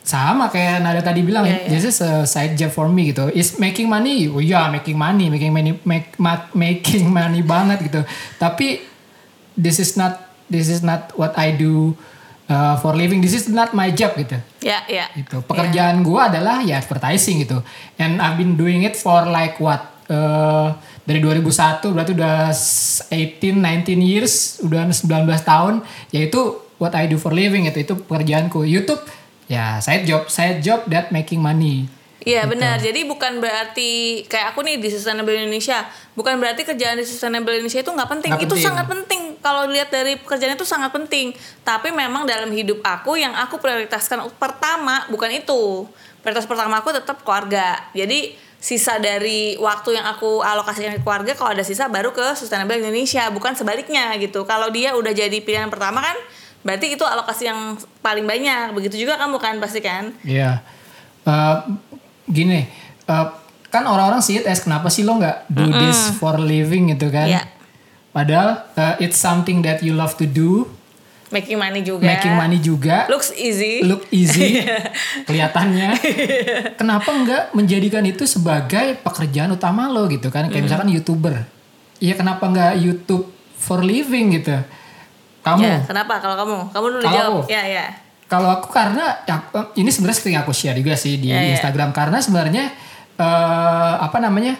sama 0.02 0.50
kayak 0.50 0.82
Nada 0.82 0.98
tadi 0.98 1.22
bilang 1.22 1.46
yeah, 1.46 1.62
yeah. 1.62 1.70
this 1.70 1.86
is 1.86 2.02
a 2.02 2.26
side 2.26 2.58
job 2.58 2.74
for 2.74 2.90
me 2.90 3.14
gitu 3.14 3.30
is 3.30 3.62
making 3.62 3.86
money 3.86 4.26
oh 4.26 4.42
yeah, 4.42 4.66
making 4.66 4.98
money 4.98 5.30
making 5.30 5.54
money 5.54 5.78
make, 5.86 6.10
making 6.58 7.06
money 7.06 7.40
banget 7.54 7.86
gitu 7.86 8.02
tapi 8.42 8.82
this 9.54 9.78
is 9.78 9.94
not 9.94 10.34
this 10.50 10.66
is 10.66 10.82
not 10.82 11.14
what 11.14 11.38
I 11.38 11.54
do 11.54 11.94
uh, 12.50 12.74
for 12.82 12.98
living 12.98 13.22
this 13.22 13.30
is 13.30 13.46
not 13.46 13.78
my 13.78 13.94
job 13.94 14.18
gitu 14.18 14.42
ya 14.58 14.82
yeah, 14.82 14.82
ya 14.90 14.96
yeah. 15.06 15.08
gitu 15.22 15.38
pekerjaan 15.46 16.02
yeah. 16.02 16.06
gue 16.06 16.20
adalah 16.20 16.56
ya 16.66 16.82
advertising 16.82 17.46
gitu 17.46 17.62
and 18.02 18.18
I've 18.18 18.34
been 18.34 18.58
doing 18.58 18.82
it 18.82 18.98
for 18.98 19.22
like 19.30 19.62
what 19.62 19.91
uh, 20.12 20.76
dari 21.08 21.18
2001 21.24 21.80
berarti 21.88 22.12
udah 22.12 22.52
18 22.52 23.40
19 23.56 23.96
years 23.98 24.60
udah 24.60 24.86
19 24.92 25.08
tahun 25.42 25.80
yaitu 26.12 26.60
what 26.76 26.92
I 26.92 27.08
do 27.08 27.16
for 27.16 27.32
living 27.32 27.64
itu 27.64 27.80
itu 27.80 27.96
pekerjaanku 27.96 28.68
YouTube 28.68 29.00
ya 29.48 29.80
side 29.80 30.04
job 30.04 30.28
side 30.28 30.60
job 30.60 30.84
that 30.92 31.08
making 31.10 31.40
money 31.40 31.88
Iya 32.22 32.46
gitu. 32.46 32.52
benar. 32.54 32.76
Jadi 32.78 33.00
bukan 33.02 33.42
berarti 33.42 34.22
kayak 34.30 34.54
aku 34.54 34.62
nih 34.62 34.78
di 34.78 34.88
Sustainable 34.94 35.34
Indonesia, 35.34 35.82
bukan 36.14 36.38
berarti 36.38 36.62
kerjaan 36.62 36.98
di 36.98 37.06
Sustainable 37.06 37.50
Indonesia 37.50 37.82
itu 37.82 37.90
nggak 37.90 38.10
penting. 38.18 38.30
Gak 38.30 38.42
itu 38.46 38.54
penting. 38.54 38.66
sangat 38.66 38.86
penting. 38.86 39.22
Kalau 39.42 39.62
lihat 39.66 39.90
dari 39.90 40.14
pekerjaan 40.14 40.54
itu 40.54 40.66
sangat 40.66 40.94
penting. 40.94 41.34
Tapi 41.66 41.90
memang 41.90 42.22
dalam 42.22 42.54
hidup 42.54 42.78
aku 42.86 43.18
yang 43.18 43.34
aku 43.34 43.58
prioritaskan 43.58 44.22
pertama 44.38 45.02
bukan 45.10 45.34
itu. 45.34 45.90
Prioritas 46.22 46.46
pertama 46.46 46.78
aku 46.78 46.94
tetap 46.94 47.26
keluarga. 47.26 47.90
Jadi 47.90 48.38
sisa 48.62 49.02
dari 49.02 49.58
waktu 49.58 49.98
yang 49.98 50.06
aku 50.06 50.38
alokasikan 50.38 50.94
ke 50.94 51.02
keluarga 51.02 51.34
kalau 51.34 51.50
ada 51.50 51.66
sisa 51.66 51.90
baru 51.90 52.14
ke 52.14 52.38
Sustainable 52.38 52.78
Indonesia, 52.78 53.26
bukan 53.34 53.58
sebaliknya 53.58 54.14
gitu. 54.22 54.46
Kalau 54.46 54.70
dia 54.70 54.94
udah 54.94 55.10
jadi 55.10 55.34
pilihan 55.42 55.66
pertama 55.66 55.98
kan 55.98 56.14
Berarti 56.62 56.94
itu 56.94 57.02
alokasi 57.02 57.50
yang 57.50 57.74
paling 58.00 58.24
banyak. 58.24 58.70
Begitu 58.74 59.06
juga 59.06 59.18
kamu 59.18 59.36
kan 59.42 59.54
pasti 59.58 59.82
kan? 59.82 60.14
Iya. 60.22 60.62
Yeah. 60.62 61.26
Uh, 61.26 61.58
gini, 62.30 62.66
uh, 63.10 63.34
kan 63.70 63.86
orang-orang 63.86 64.22
sih 64.22 64.42
as 64.42 64.62
kenapa 64.62 64.90
sih 64.90 65.06
lo 65.06 65.18
nggak 65.18 65.50
do 65.50 65.66
mm 65.66 65.70
-mm. 65.70 65.80
this 65.82 66.00
for 66.18 66.38
living 66.38 66.94
gitu 66.94 67.10
kan? 67.10 67.26
Yeah. 67.30 67.46
Padahal 68.14 68.62
uh, 68.78 68.94
it's 69.02 69.18
something 69.18 69.62
that 69.66 69.82
you 69.82 69.94
love 69.94 70.14
to 70.18 70.26
do. 70.26 70.70
Making 71.32 71.56
money 71.56 71.80
juga. 71.80 72.04
Making 72.04 72.34
money 72.36 72.58
juga. 72.60 72.96
Looks 73.08 73.32
easy. 73.32 73.80
Look 73.80 74.04
easy. 74.12 74.60
kelihatannya. 75.26 75.96
Kenapa 76.80 77.08
nggak 77.08 77.42
menjadikan 77.56 78.04
itu 78.04 78.28
sebagai 78.28 79.00
pekerjaan 79.00 79.56
utama 79.56 79.88
lo 79.88 80.04
gitu 80.12 80.28
kan? 80.28 80.52
Kayak 80.52 80.60
mm. 80.60 80.66
misalkan 80.68 80.90
youtuber. 80.92 81.36
Iya 82.02 82.18
kenapa 82.18 82.50
nggak 82.50 82.72
YouTube 82.82 83.30
for 83.54 83.78
living 83.78 84.34
gitu? 84.34 84.58
Kamu? 85.46 85.62
Ya, 85.62 85.78
kenapa 85.86 86.18
kalau 86.18 86.34
kamu? 86.34 86.58
Kamu 86.74 86.86
dulu 86.98 87.02
kalau 87.06 87.14
jawab. 87.14 87.44
Ya, 87.46 87.62
ya. 87.62 87.86
Kalau 88.26 88.50
aku 88.50 88.74
karena 88.74 89.22
ya, 89.22 89.38
ini 89.78 89.86
sebenarnya 89.86 90.18
sering 90.18 90.38
aku 90.42 90.50
share 90.50 90.78
juga 90.82 90.98
sih 90.98 91.22
di 91.22 91.30
ya, 91.30 91.38
ya. 91.38 91.54
Instagram 91.54 91.90
ya. 91.90 91.94
karena 91.94 92.18
sebenarnya 92.18 92.64
uh, 93.22 94.02
apa 94.02 94.18
namanya? 94.18 94.58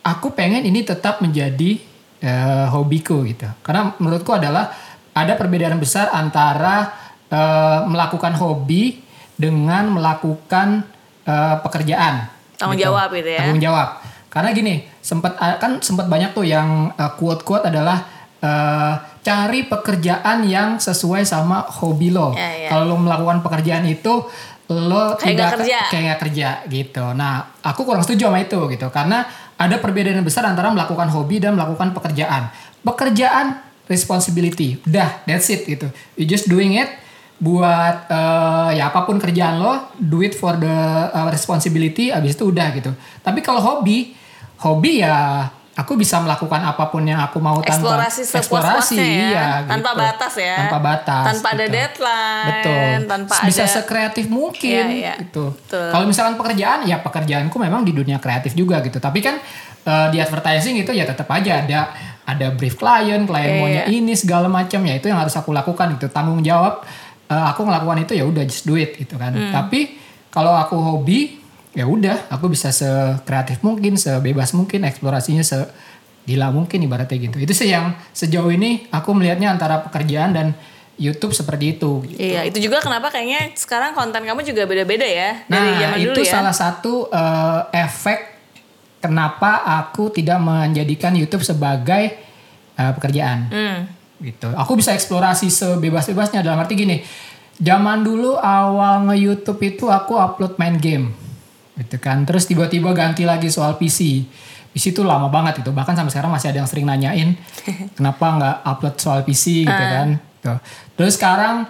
Aku 0.00 0.32
pengen 0.32 0.64
ini 0.64 0.80
tetap 0.80 1.20
menjadi 1.20 1.76
uh, 2.22 2.66
hobiku 2.72 3.20
gitu. 3.26 3.50
Karena 3.60 3.92
menurutku 3.98 4.30
adalah 4.30 4.70
ada 5.14 5.32
perbedaan 5.34 5.78
besar 5.82 6.10
antara 6.14 6.90
uh, 7.30 7.86
melakukan 7.86 8.34
hobi 8.38 9.02
dengan 9.34 9.90
melakukan 9.90 10.84
uh, 11.24 11.56
pekerjaan. 11.64 12.28
Tanggung 12.60 12.76
gitu. 12.76 12.92
jawab 12.92 13.08
gitu 13.16 13.30
ya. 13.30 13.40
Tanggung 13.40 13.62
jawab. 13.62 13.88
Karena 14.30 14.54
gini, 14.54 14.86
sempat 15.02 15.34
kan 15.58 15.82
sempat 15.82 16.06
banyak 16.06 16.30
tuh 16.36 16.46
yang 16.46 16.94
uh, 16.94 17.12
quote-quote 17.18 17.66
adalah 17.66 17.98
uh, 18.44 18.94
cari 19.20 19.66
pekerjaan 19.66 20.46
yang 20.46 20.78
sesuai 20.78 21.26
sama 21.26 21.66
hobi 21.80 22.14
lo. 22.14 22.36
Ya, 22.36 22.68
ya. 22.68 22.68
Kalau 22.70 22.84
lo 22.86 22.96
melakukan 23.00 23.42
pekerjaan 23.42 23.84
itu 23.88 24.28
lo 24.70 25.18
kayak 25.18 25.34
tidak 25.34 25.50
kerja. 25.58 25.78
kayak 25.90 26.02
gak 26.14 26.20
kerja 26.28 26.48
gitu. 26.70 27.04
Nah, 27.18 27.58
aku 27.58 27.82
kurang 27.82 28.06
setuju 28.06 28.30
sama 28.30 28.38
itu 28.38 28.60
gitu 28.70 28.86
karena 28.94 29.26
ada 29.58 29.76
perbedaan 29.82 30.22
besar 30.22 30.46
antara 30.46 30.70
melakukan 30.70 31.10
hobi 31.10 31.42
dan 31.42 31.58
melakukan 31.58 31.90
pekerjaan. 31.90 32.54
Pekerjaan 32.80 33.69
responsibility, 33.90 34.78
udah 34.86 35.26
that's 35.26 35.50
it 35.50 35.66
gitu. 35.66 35.90
You 36.14 36.30
just 36.30 36.46
doing 36.46 36.78
it 36.78 36.88
buat 37.42 38.06
uh, 38.06 38.70
ya 38.70 38.94
apa 38.94 39.02
pun 39.02 39.18
kerjaan 39.18 39.58
lo, 39.58 39.90
do 39.98 40.22
it 40.22 40.38
for 40.38 40.54
the 40.54 40.76
uh, 41.10 41.26
responsibility, 41.26 42.14
abis 42.14 42.38
itu 42.38 42.46
udah 42.46 42.70
gitu. 42.78 42.94
Tapi 43.26 43.42
kalau 43.42 43.58
hobi, 43.58 44.14
hobi 44.62 45.02
ya 45.02 45.50
aku 45.80 45.96
bisa 45.96 46.20
melakukan 46.20 46.60
apa 46.60 46.92
pun 46.92 47.00
yang 47.06 47.22
aku 47.24 47.40
mau 47.40 47.56
tanpa 47.64 47.72
eksplorasi 47.72 48.20
eksplorasi 48.26 48.96
ya. 49.00 49.06
iya, 49.06 49.46
tanpa 49.64 49.96
gitu. 49.96 50.02
batas 50.02 50.34
ya 50.36 50.56
tanpa 50.66 50.78
batas 50.82 51.24
tanpa 51.32 51.48
ada 51.56 51.66
gitu. 51.66 51.76
deadline 51.78 52.46
betul 52.50 52.94
tanpa 53.08 53.34
bisa 53.48 53.62
ada 53.64 53.74
sekreatif 53.80 54.24
mungkin 54.28 54.84
Iya, 54.90 55.14
iya. 55.14 55.14
gitu 55.22 55.54
kalau 55.70 56.04
misalkan 56.04 56.36
pekerjaan 56.36 56.84
ya 56.84 57.00
pekerjaanku 57.00 57.56
memang 57.56 57.86
di 57.86 57.96
dunia 57.96 58.20
kreatif 58.20 58.52
juga 58.52 58.84
gitu 58.84 59.00
tapi 59.00 59.24
kan 59.24 59.40
eh, 59.86 60.06
di 60.12 60.18
advertising 60.20 60.76
itu 60.82 60.92
ya 60.92 61.08
tetap 61.08 61.30
aja 61.32 61.64
ada 61.64 61.80
ada 62.30 62.46
brief 62.50 62.74
klien 62.74 63.22
klien 63.22 63.46
Iya, 63.46 63.58
maunya 63.58 63.82
iya. 63.82 63.92
ini 63.92 64.12
segala 64.12 64.46
macam 64.46 64.80
ya 64.80 64.94
itu 64.94 65.06
yang 65.06 65.18
harus 65.18 65.32
aku 65.32 65.50
lakukan 65.50 65.94
itu 65.94 66.06
tanggung 66.08 66.40
jawab 66.40 66.82
eh, 67.26 67.44
aku 67.46 67.62
ngelakukan 67.62 68.02
itu 68.02 68.12
ya 68.12 68.24
udah 68.24 68.42
just 68.42 68.64
do 68.64 68.74
it 68.74 68.94
gitu 68.94 69.14
kan 69.14 69.30
Hmm. 69.30 69.50
tapi 69.50 69.98
kalau 70.28 70.52
aku 70.52 70.74
hobi 70.74 71.38
ya 71.70 71.84
udah 71.84 72.26
aku 72.28 72.46
bisa 72.46 72.70
sekreatif 72.70 73.60
mungkin 73.60 73.94
sebebas 73.94 74.50
mungkin 74.52 74.82
eksplorasinya 74.82 75.40
se 75.40 75.58
gila 76.20 76.50
mungkin 76.50 76.78
ibaratnya 76.80 77.16
gitu 77.16 77.36
itu 77.36 77.50
sih 77.50 77.68
yang 77.68 77.90
sejauh 78.10 78.48
ini 78.48 78.86
aku 78.88 79.10
melihatnya 79.10 79.50
antara 79.50 79.80
pekerjaan 79.80 80.30
dan 80.30 80.46
YouTube 80.94 81.32
seperti 81.32 81.74
itu 81.74 82.04
gitu. 82.04 82.20
Iya, 82.20 82.44
itu 82.44 82.60
juga 82.60 82.76
kenapa 82.78 83.08
kayaknya 83.08 83.56
sekarang 83.56 83.96
konten 83.96 84.20
kamu 84.20 84.44
juga 84.44 84.68
beda-beda 84.68 85.00
ya 85.02 85.42
dari 85.44 85.64
Nah, 85.66 85.80
zaman 85.80 85.96
itu 85.98 86.12
dulu 86.12 86.20
ya. 86.20 86.28
salah 86.30 86.52
satu 86.52 87.08
eh, 87.08 87.60
efek 87.80 88.29
kenapa 89.00 89.64
aku 89.64 90.12
tidak 90.12 90.38
menjadikan 90.38 91.12
YouTube 91.12 91.42
sebagai 91.42 92.14
eh, 92.76 92.92
pekerjaan. 92.94 93.38
Hmm. 93.48 93.78
Gitu. 94.20 94.52
Aku 94.52 94.76
bisa 94.76 94.92
eksplorasi 94.92 95.48
sebebas-bebasnya 95.48 96.44
dalam 96.44 96.60
arti 96.60 96.76
gini. 96.76 97.00
Zaman 97.56 98.00
dulu 98.00 98.36
awal 98.36 99.08
nge-YouTube 99.08 99.60
itu 99.66 99.88
aku 99.88 100.16
upload 100.16 100.56
main 100.56 100.76
game. 100.76 101.12
Gitu 101.76 101.96
kan. 101.96 102.24
Terus 102.24 102.44
tiba-tiba 102.44 102.92
ganti 102.92 103.24
lagi 103.24 103.48
soal 103.48 103.76
PC. 103.76 104.24
PC 104.70 104.92
itu 104.92 105.02
lama 105.02 105.26
banget 105.26 105.64
itu. 105.64 105.72
Bahkan 105.72 105.96
sampai 105.96 106.12
sekarang 106.12 106.30
masih 106.30 106.52
ada 106.52 106.58
yang 106.60 106.68
sering 106.68 106.84
nanyain 106.84 107.34
kenapa 107.96 108.24
nggak 108.36 108.56
upload 108.62 108.94
soal 108.96 109.20
PC 109.24 109.64
gitu 109.64 109.72
Ah. 109.72 109.92
kan. 110.04 110.08
Tuh. 110.40 110.58
Terus 110.96 111.16
sekarang 111.16 111.64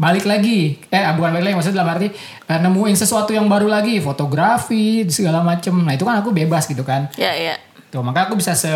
balik 0.00 0.24
lagi 0.24 0.80
eh 0.88 1.04
bukan 1.12 1.36
balik 1.36 1.44
lagi 1.44 1.54
maksudnya 1.54 1.84
dalam 1.84 1.92
arti 1.92 2.08
eh, 2.48 2.58
nemuin 2.58 2.96
sesuatu 2.96 3.30
yang 3.30 3.44
baru 3.44 3.68
lagi 3.68 4.00
fotografi 4.00 5.04
segala 5.06 5.44
macem 5.44 5.76
nah 5.76 5.92
itu 5.92 6.02
kan 6.02 6.16
aku 6.18 6.32
bebas 6.32 6.64
gitu 6.64 6.80
kan 6.80 7.12
Ya, 7.20 7.36
ya. 7.36 7.60
tuh 7.92 8.00
maka 8.00 8.24
aku 8.24 8.40
bisa 8.40 8.56
se 8.56 8.72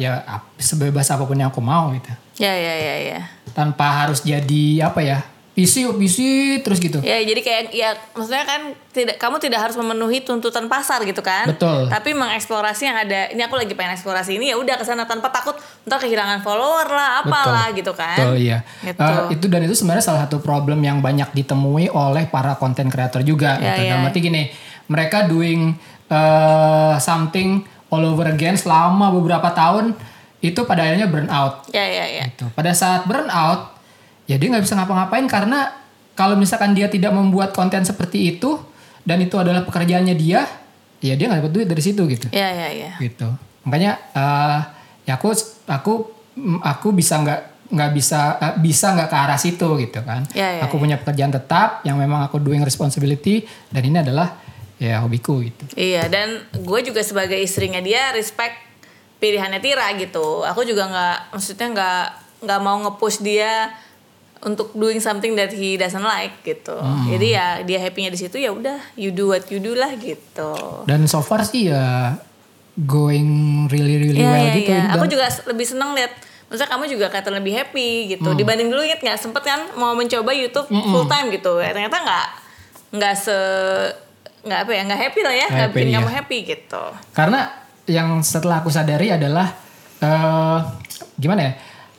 ya 0.00 0.24
sebebas 0.56 1.04
apa 1.06 1.28
pun 1.28 1.36
yang 1.36 1.52
aku 1.52 1.60
mau 1.60 1.92
gitu 1.92 2.08
Ya, 2.40 2.56
ya, 2.56 2.74
ya, 2.74 2.94
ya. 3.12 3.20
tanpa 3.52 3.84
harus 4.02 4.24
jadi 4.24 4.88
apa 4.88 5.04
ya 5.04 5.20
PC 5.52 5.84
PC 5.92 6.18
terus 6.64 6.80
gitu 6.80 7.04
Ya, 7.04 7.20
jadi 7.20 7.36
kayak 7.38 7.62
ya 7.70 7.92
maksudnya 8.16 8.40
kan 8.42 8.72
tidak 8.88 9.20
kamu 9.20 9.36
tidak 9.36 9.60
harus 9.60 9.76
memenuhi 9.76 10.24
tuntutan 10.24 10.64
pasar 10.64 11.04
gitu 11.04 11.20
kan. 11.20 11.44
Betul. 11.44 11.92
Tapi 11.92 12.16
mengeksplorasi 12.16 12.88
yang 12.88 12.96
ada. 12.96 13.28
Ini 13.28 13.40
aku 13.44 13.60
lagi 13.60 13.72
pengen 13.72 13.92
eksplorasi 13.92 14.36
ini 14.36 14.48
ya 14.48 14.56
udah 14.56 14.76
ke 14.76 14.84
sana 14.84 15.04
tanpa 15.04 15.28
takut 15.28 15.52
ntar 15.84 15.96
kehilangan 15.98 16.40
follower 16.40 16.88
lah, 16.88 17.20
apalah 17.20 17.68
gitu 17.72 17.92
kan. 17.92 18.16
Betul 18.16 18.36
iya. 18.40 18.64
Gitu. 18.80 18.96
Eh, 18.96 19.36
itu 19.36 19.44
dan 19.48 19.60
itu 19.62 19.74
sebenarnya 19.74 20.04
salah 20.04 20.20
satu 20.24 20.40
problem 20.40 20.80
yang 20.80 21.04
banyak 21.04 21.28
ditemui 21.32 21.88
oleh 21.88 22.24
para 22.26 22.56
content 22.56 22.88
creator 22.88 23.20
juga 23.20 23.60
Ya, 23.60 23.76
gitu. 23.76 23.80
ya. 23.84 23.90
Dalam 23.92 24.08
arti 24.08 24.20
gini, 24.20 24.42
mereka 24.88 25.28
doing 25.28 25.76
eh, 26.08 26.94
something 26.96 27.60
all 27.88 28.04
over 28.04 28.24
again 28.24 28.56
selama 28.56 29.08
beberapa 29.10 29.52
tahun 29.52 29.92
itu 30.40 30.64
pada 30.64 30.82
akhirnya 30.82 31.06
burn 31.06 31.28
out 31.28 31.64
Ya, 31.70 31.84
ya, 31.84 32.04
ya. 32.04 32.24
gitu. 32.28 32.48
Pada 32.52 32.72
saat 32.72 33.04
burn 33.04 33.28
out, 33.28 33.71
ya 34.26 34.36
dia 34.38 34.48
nggak 34.48 34.64
bisa 34.64 34.74
ngapa-ngapain 34.78 35.26
karena 35.26 35.82
kalau 36.12 36.36
misalkan 36.36 36.76
dia 36.76 36.92
tidak 36.92 37.10
membuat 37.16 37.56
konten 37.56 37.82
seperti 37.82 38.36
itu 38.36 38.60
dan 39.02 39.18
itu 39.18 39.34
adalah 39.34 39.66
pekerjaannya 39.66 40.14
dia, 40.14 40.46
ya 41.02 41.14
dia 41.18 41.26
nggak 41.26 41.40
dapat 41.42 41.52
duit 41.52 41.66
dari 41.66 41.82
situ 41.82 42.06
gitu. 42.06 42.30
Ya, 42.30 42.52
ya, 42.52 42.68
ya. 42.70 42.92
gitu. 43.02 43.26
Makanya 43.66 43.98
eh, 44.14 44.60
ya 45.08 45.18
aku 45.18 45.34
aku 45.66 45.92
aku 46.62 46.88
bisa 46.94 47.18
nggak 47.18 47.40
nggak 47.72 47.90
bisa 47.96 48.20
eh, 48.38 48.54
bisa 48.60 48.92
nggak 48.94 49.08
ke 49.10 49.16
arah 49.16 49.38
situ 49.40 49.68
gitu 49.80 50.00
kan. 50.04 50.22
Ya, 50.36 50.60
ya, 50.60 50.62
aku 50.68 50.78
punya 50.78 51.00
pekerjaan 51.00 51.32
tetap 51.32 51.82
yang 51.82 51.98
memang 51.98 52.22
aku 52.22 52.38
doing 52.38 52.62
responsibility 52.62 53.42
dan 53.72 53.82
ini 53.82 53.98
adalah 54.04 54.38
ya 54.78 55.02
hobiku 55.02 55.42
gitu. 55.42 55.64
Iya, 55.74 56.06
dan 56.10 56.46
gue 56.52 56.80
juga 56.84 57.02
sebagai 57.02 57.38
istrinya 57.38 57.78
dia 57.78 58.14
respect 58.14 58.54
pilihannya 59.22 59.62
Tira 59.62 59.86
gitu. 59.94 60.42
Aku 60.42 60.66
juga 60.66 60.90
nggak, 60.90 61.18
maksudnya 61.38 61.68
nggak 61.70 62.02
nggak 62.42 62.60
mau 62.60 62.76
nge-push 62.82 63.22
dia 63.22 63.70
untuk 64.42 64.74
doing 64.74 64.98
something 64.98 65.38
that 65.38 65.54
he 65.54 65.78
doesn't 65.78 66.02
like 66.02 66.42
gitu. 66.42 66.74
Hmm. 66.74 67.06
Jadi 67.06 67.26
ya 67.34 67.62
dia 67.62 67.78
happy-nya 67.78 68.10
di 68.10 68.18
situ 68.18 68.36
ya 68.42 68.50
udah, 68.50 68.78
you 68.98 69.14
do 69.14 69.30
what 69.30 69.46
you 69.48 69.62
do 69.62 69.78
lah 69.78 69.94
gitu. 69.94 70.52
dan 70.86 71.06
so 71.06 71.22
far 71.22 71.46
sih 71.46 71.70
ya 71.70 72.18
going 72.74 73.64
really 73.70 74.02
really 74.02 74.20
Iya, 74.20 74.30
well 74.30 74.42
iya, 74.42 74.54
gitu. 74.58 74.72
Dan- 74.74 74.90
Aku 74.98 75.04
juga 75.06 75.26
lebih 75.48 75.66
seneng 75.66 75.94
lihat 75.94 76.12
Maksudnya 76.52 76.68
kamu 76.68 76.84
juga 76.84 77.08
kelihatan 77.08 77.34
lebih 77.40 77.56
happy 77.56 78.12
gitu. 78.12 78.28
Hmm. 78.28 78.36
Dibanding 78.36 78.68
dulu 78.68 78.84
inget 78.84 79.00
nggak 79.00 79.16
sempet 79.16 79.40
kan 79.40 79.72
mau 79.72 79.96
mencoba 79.96 80.36
YouTube 80.36 80.68
full 80.68 81.08
time 81.08 81.32
gitu. 81.32 81.56
Ya, 81.64 81.72
ternyata 81.72 81.96
nggak 81.96 82.26
nggak 82.92 83.14
se 83.16 83.36
nggak 84.42 84.58
apa 84.66 84.72
ya 84.74 84.82
nggak 84.84 85.00
happy 85.00 85.20
lah 85.22 85.34
ya 85.34 85.46
nggak 85.48 85.68
bikin 85.70 85.88
iya. 85.88 85.96
kamu 86.02 86.10
happy 86.10 86.38
gitu. 86.44 86.84
karena 87.14 87.40
yang 87.86 88.08
setelah 88.26 88.62
aku 88.62 88.70
sadari 88.74 89.14
adalah 89.14 89.54
eh 90.02 90.58
gimana 91.14 91.40
ya 91.46 91.52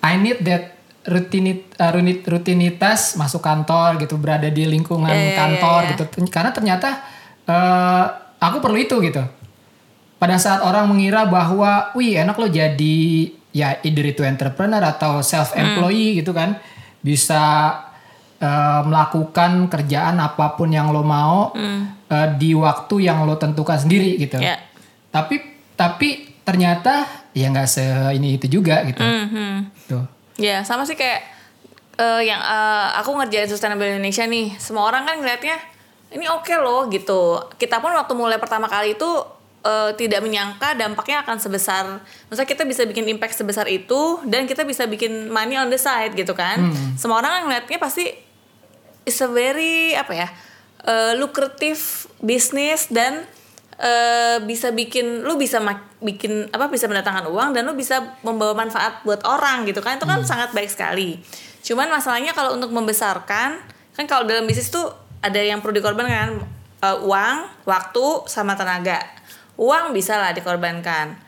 I 0.03 0.19
need 0.19 0.43
that 0.43 0.75
rutinit, 1.05 1.72
eh, 1.74 1.91
runit- 1.91 2.24
rutinitas 2.24 3.13
masuk 3.13 3.39
kantor 3.39 3.98
gitu 3.98 4.15
berada 4.15 4.48
di 4.48 4.63
lingkungan 4.63 5.07
Iya, 5.07 5.24
iya, 5.25 5.36
kantor 5.36 5.79
iya, 5.79 5.86
iya. 5.86 5.91
gitu 5.93 6.03
karena 6.27 6.50
ternyata 6.50 6.89
eh 7.43 8.03
aku 8.39 8.57
perlu 8.57 8.77
itu 8.77 8.95
gitu 9.00 9.19
pada 10.15 10.36
saat 10.38 10.60
orang 10.60 10.88
mengira 10.88 11.24
bahwa 11.25 11.91
wih 11.93 12.15
enak 12.15 12.33
lo 12.33 12.48
jadi 12.48 12.98
ya 13.51 13.77
either 13.81 14.05
itu 14.05 14.24
entrepreneur 14.24 14.79
atau 14.81 15.19
self 15.22 15.51
employee 15.53 16.12
Hmm. 16.12 16.17
gitu 16.17 16.31
kan 16.31 16.50
bisa 17.00 17.43
eh, 18.39 18.81
melakukan 18.81 19.67
kerjaan 19.67 20.19
apa 20.19 20.51
pun 20.53 20.67
yang 20.67 20.89
lo 20.89 21.00
mau 21.01 21.51
eh, 21.51 22.27
di 22.33 22.51
waktu 22.51 22.95
yang 23.01 23.24
lo 23.24 23.36
tentukan 23.36 23.75
sendiri 23.77 24.15
gitu 24.17 24.36
Hmm. 24.36 24.45
Ya. 24.45 24.55
tapi 25.10 25.36
tapi 25.74 26.10
ternyata 26.41 27.03
ya 27.31 27.48
nggak 27.50 27.65
se 27.65 27.83
ini 28.13 28.36
itu 28.36 28.48
juga 28.50 28.83
gitu 28.83 29.00
Mhm. 29.00 29.55
tuh 29.86 30.03
Ya 30.38 30.66
sama 30.66 30.88
sih 30.88 30.98
kayak 30.98 31.22
eh, 31.98 32.22
yang 32.25 32.42
eh, 32.42 32.88
aku 33.02 33.13
ngerjain 33.18 33.50
Sustainable 33.50 33.86
Indonesia 33.86 34.25
nih. 34.25 34.58
Semua 34.58 34.90
orang 34.90 35.06
kan 35.06 35.22
ngeliatnya 35.22 35.58
ini 36.13 36.25
oke 36.30 36.54
loh 36.62 36.90
gitu. 36.90 37.42
Kita 37.58 37.82
pun 37.82 37.94
waktu 37.94 38.13
mulai 38.13 38.38
pertama 38.38 38.66
kali 38.70 38.98
itu 38.98 39.10
eh, 39.66 39.92
tidak 39.98 40.22
menyangka 40.25 40.74
dampaknya 40.78 41.22
akan 41.25 41.38
sebesar. 41.38 42.02
Maksudnya 42.30 42.50
kita 42.50 42.63
bisa 42.66 42.82
bikin 42.86 43.06
impact 43.10 43.38
sebesar 43.38 43.70
itu 43.70 44.22
dan 44.25 44.50
kita 44.50 44.66
bisa 44.66 44.90
bikin 44.90 45.30
money 45.30 45.58
on 45.58 45.70
the 45.70 45.78
side 45.78 46.13
gitu 46.18 46.34
kan. 46.34 46.74
Semua 46.98 47.22
orang 47.22 47.32
kan 47.32 47.42
ngeliatnya 47.50 47.78
pasti 47.82 48.06
is 49.04 49.20
a 49.20 49.30
very 49.30 49.94
apa 49.96 50.13
ya 50.16 50.28
eh, 50.88 51.13
lucrative 51.20 52.08
business 52.24 52.88
dan 52.92 53.28
eh, 53.84 54.38
bisa 54.42 54.72
bikin 54.72 55.22
lu 55.22 55.36
bisa 55.36 55.60
mak- 55.60 56.00
bikin 56.00 56.48
apa 56.50 56.72
bisa 56.72 56.88
mendatangkan 56.88 57.28
uang 57.28 57.52
dan 57.52 57.68
lu 57.68 57.75
bisa 57.75 58.00
membawa 58.24 58.56
manfaat 58.56 59.04
buat 59.04 59.20
orang 59.24 59.68
gitu 59.68 59.84
kan. 59.84 60.00
Itu 60.00 60.08
kan 60.08 60.24
sangat 60.24 60.56
baik 60.56 60.72
sekali. 60.72 61.20
Cuman 61.60 61.92
masalahnya 61.92 62.32
kalau 62.32 62.56
untuk 62.56 62.72
membesarkan 62.72 63.60
kan 63.94 64.06
kalau 64.08 64.24
dalam 64.24 64.44
bisnis 64.44 64.72
tuh 64.72 64.88
ada 65.20 65.38
yang 65.38 65.60
perlu 65.60 65.75
dikorbankan. 65.75 66.40
Eh, 66.80 66.98
uang 67.04 67.36
waktu 67.63 68.06
sama 68.25 68.56
tenaga. 68.56 69.04
Uang 69.56 69.92
bisa 69.92 70.16
lah 70.16 70.32
dikorbankan. 70.32 71.20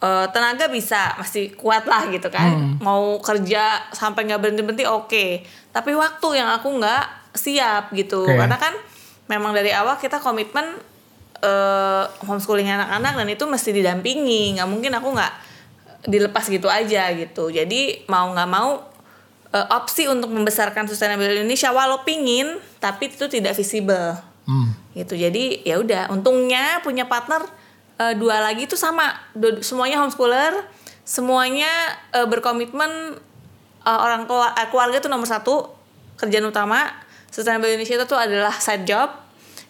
Eh, 0.00 0.26
tenaga 0.30 0.66
bisa 0.66 1.14
masih 1.14 1.54
kuat 1.54 1.84
lah 1.84 2.06
gitu 2.08 2.26
kan. 2.26 2.50
Mau 2.80 3.18
kerja 3.20 3.86
sampai 3.90 4.26
nggak 4.26 4.40
berhenti 4.40 4.62
berhenti 4.62 4.86
oke. 4.86 5.26
Tapi 5.70 5.90
waktu 5.94 6.28
yang 6.34 6.50
aku 6.50 6.74
nggak 6.74 7.04
siap 7.30 7.94
gitu. 7.94 8.26
Oke. 8.26 8.34
karena 8.34 8.56
kan 8.56 8.74
memang 9.26 9.54
dari 9.54 9.70
awal 9.70 9.94
kita 9.94 10.18
komitmen 10.18 10.66
eh 11.40 12.04
homeschooling 12.24 12.68
anak-anak 12.68 13.12
dan 13.16 13.28
itu 13.32 13.44
mesti 13.48 13.70
didampingi. 13.72 14.56
Nggak 14.56 14.68
mungkin 14.68 14.92
aku 14.96 15.08
nggak 15.16 15.32
dilepas 16.08 16.44
gitu 16.48 16.68
aja 16.68 17.12
gitu. 17.12 17.52
Jadi 17.52 18.04
mau 18.08 18.32
nggak 18.32 18.48
mau 18.48 18.80
eh, 19.52 19.66
opsi 19.76 20.08
untuk 20.08 20.32
membesarkan 20.32 20.88
sustainable 20.88 21.28
Indonesia 21.28 21.72
walau 21.72 22.04
pingin 22.04 22.60
tapi 22.80 23.12
itu 23.12 23.26
tidak 23.28 23.56
visible. 23.56 24.16
Hmm. 24.50 24.74
gitu. 24.98 25.14
Jadi 25.14 25.62
ya 25.62 25.78
udah 25.78 26.10
untungnya 26.10 26.82
punya 26.82 27.06
partner 27.06 27.44
eh, 28.00 28.14
dua 28.16 28.40
lagi 28.42 28.66
itu 28.66 28.74
sama. 28.74 29.12
Semuanya 29.62 30.02
homeschooler 30.02 30.80
semuanya 31.10 31.70
eh, 32.14 32.26
berkomitmen 32.26 33.18
eh, 33.82 33.98
orang 33.98 34.30
eh, 34.30 34.68
keluarga 34.70 34.96
itu 35.02 35.10
nomor 35.10 35.26
satu 35.26 35.70
kerjaan 36.14 36.46
utama. 36.46 36.86
Sustainable 37.30 37.70
Indonesia 37.70 37.94
itu 37.98 38.06
tuh 38.06 38.18
adalah 38.18 38.54
side 38.54 38.86
job. 38.86 39.10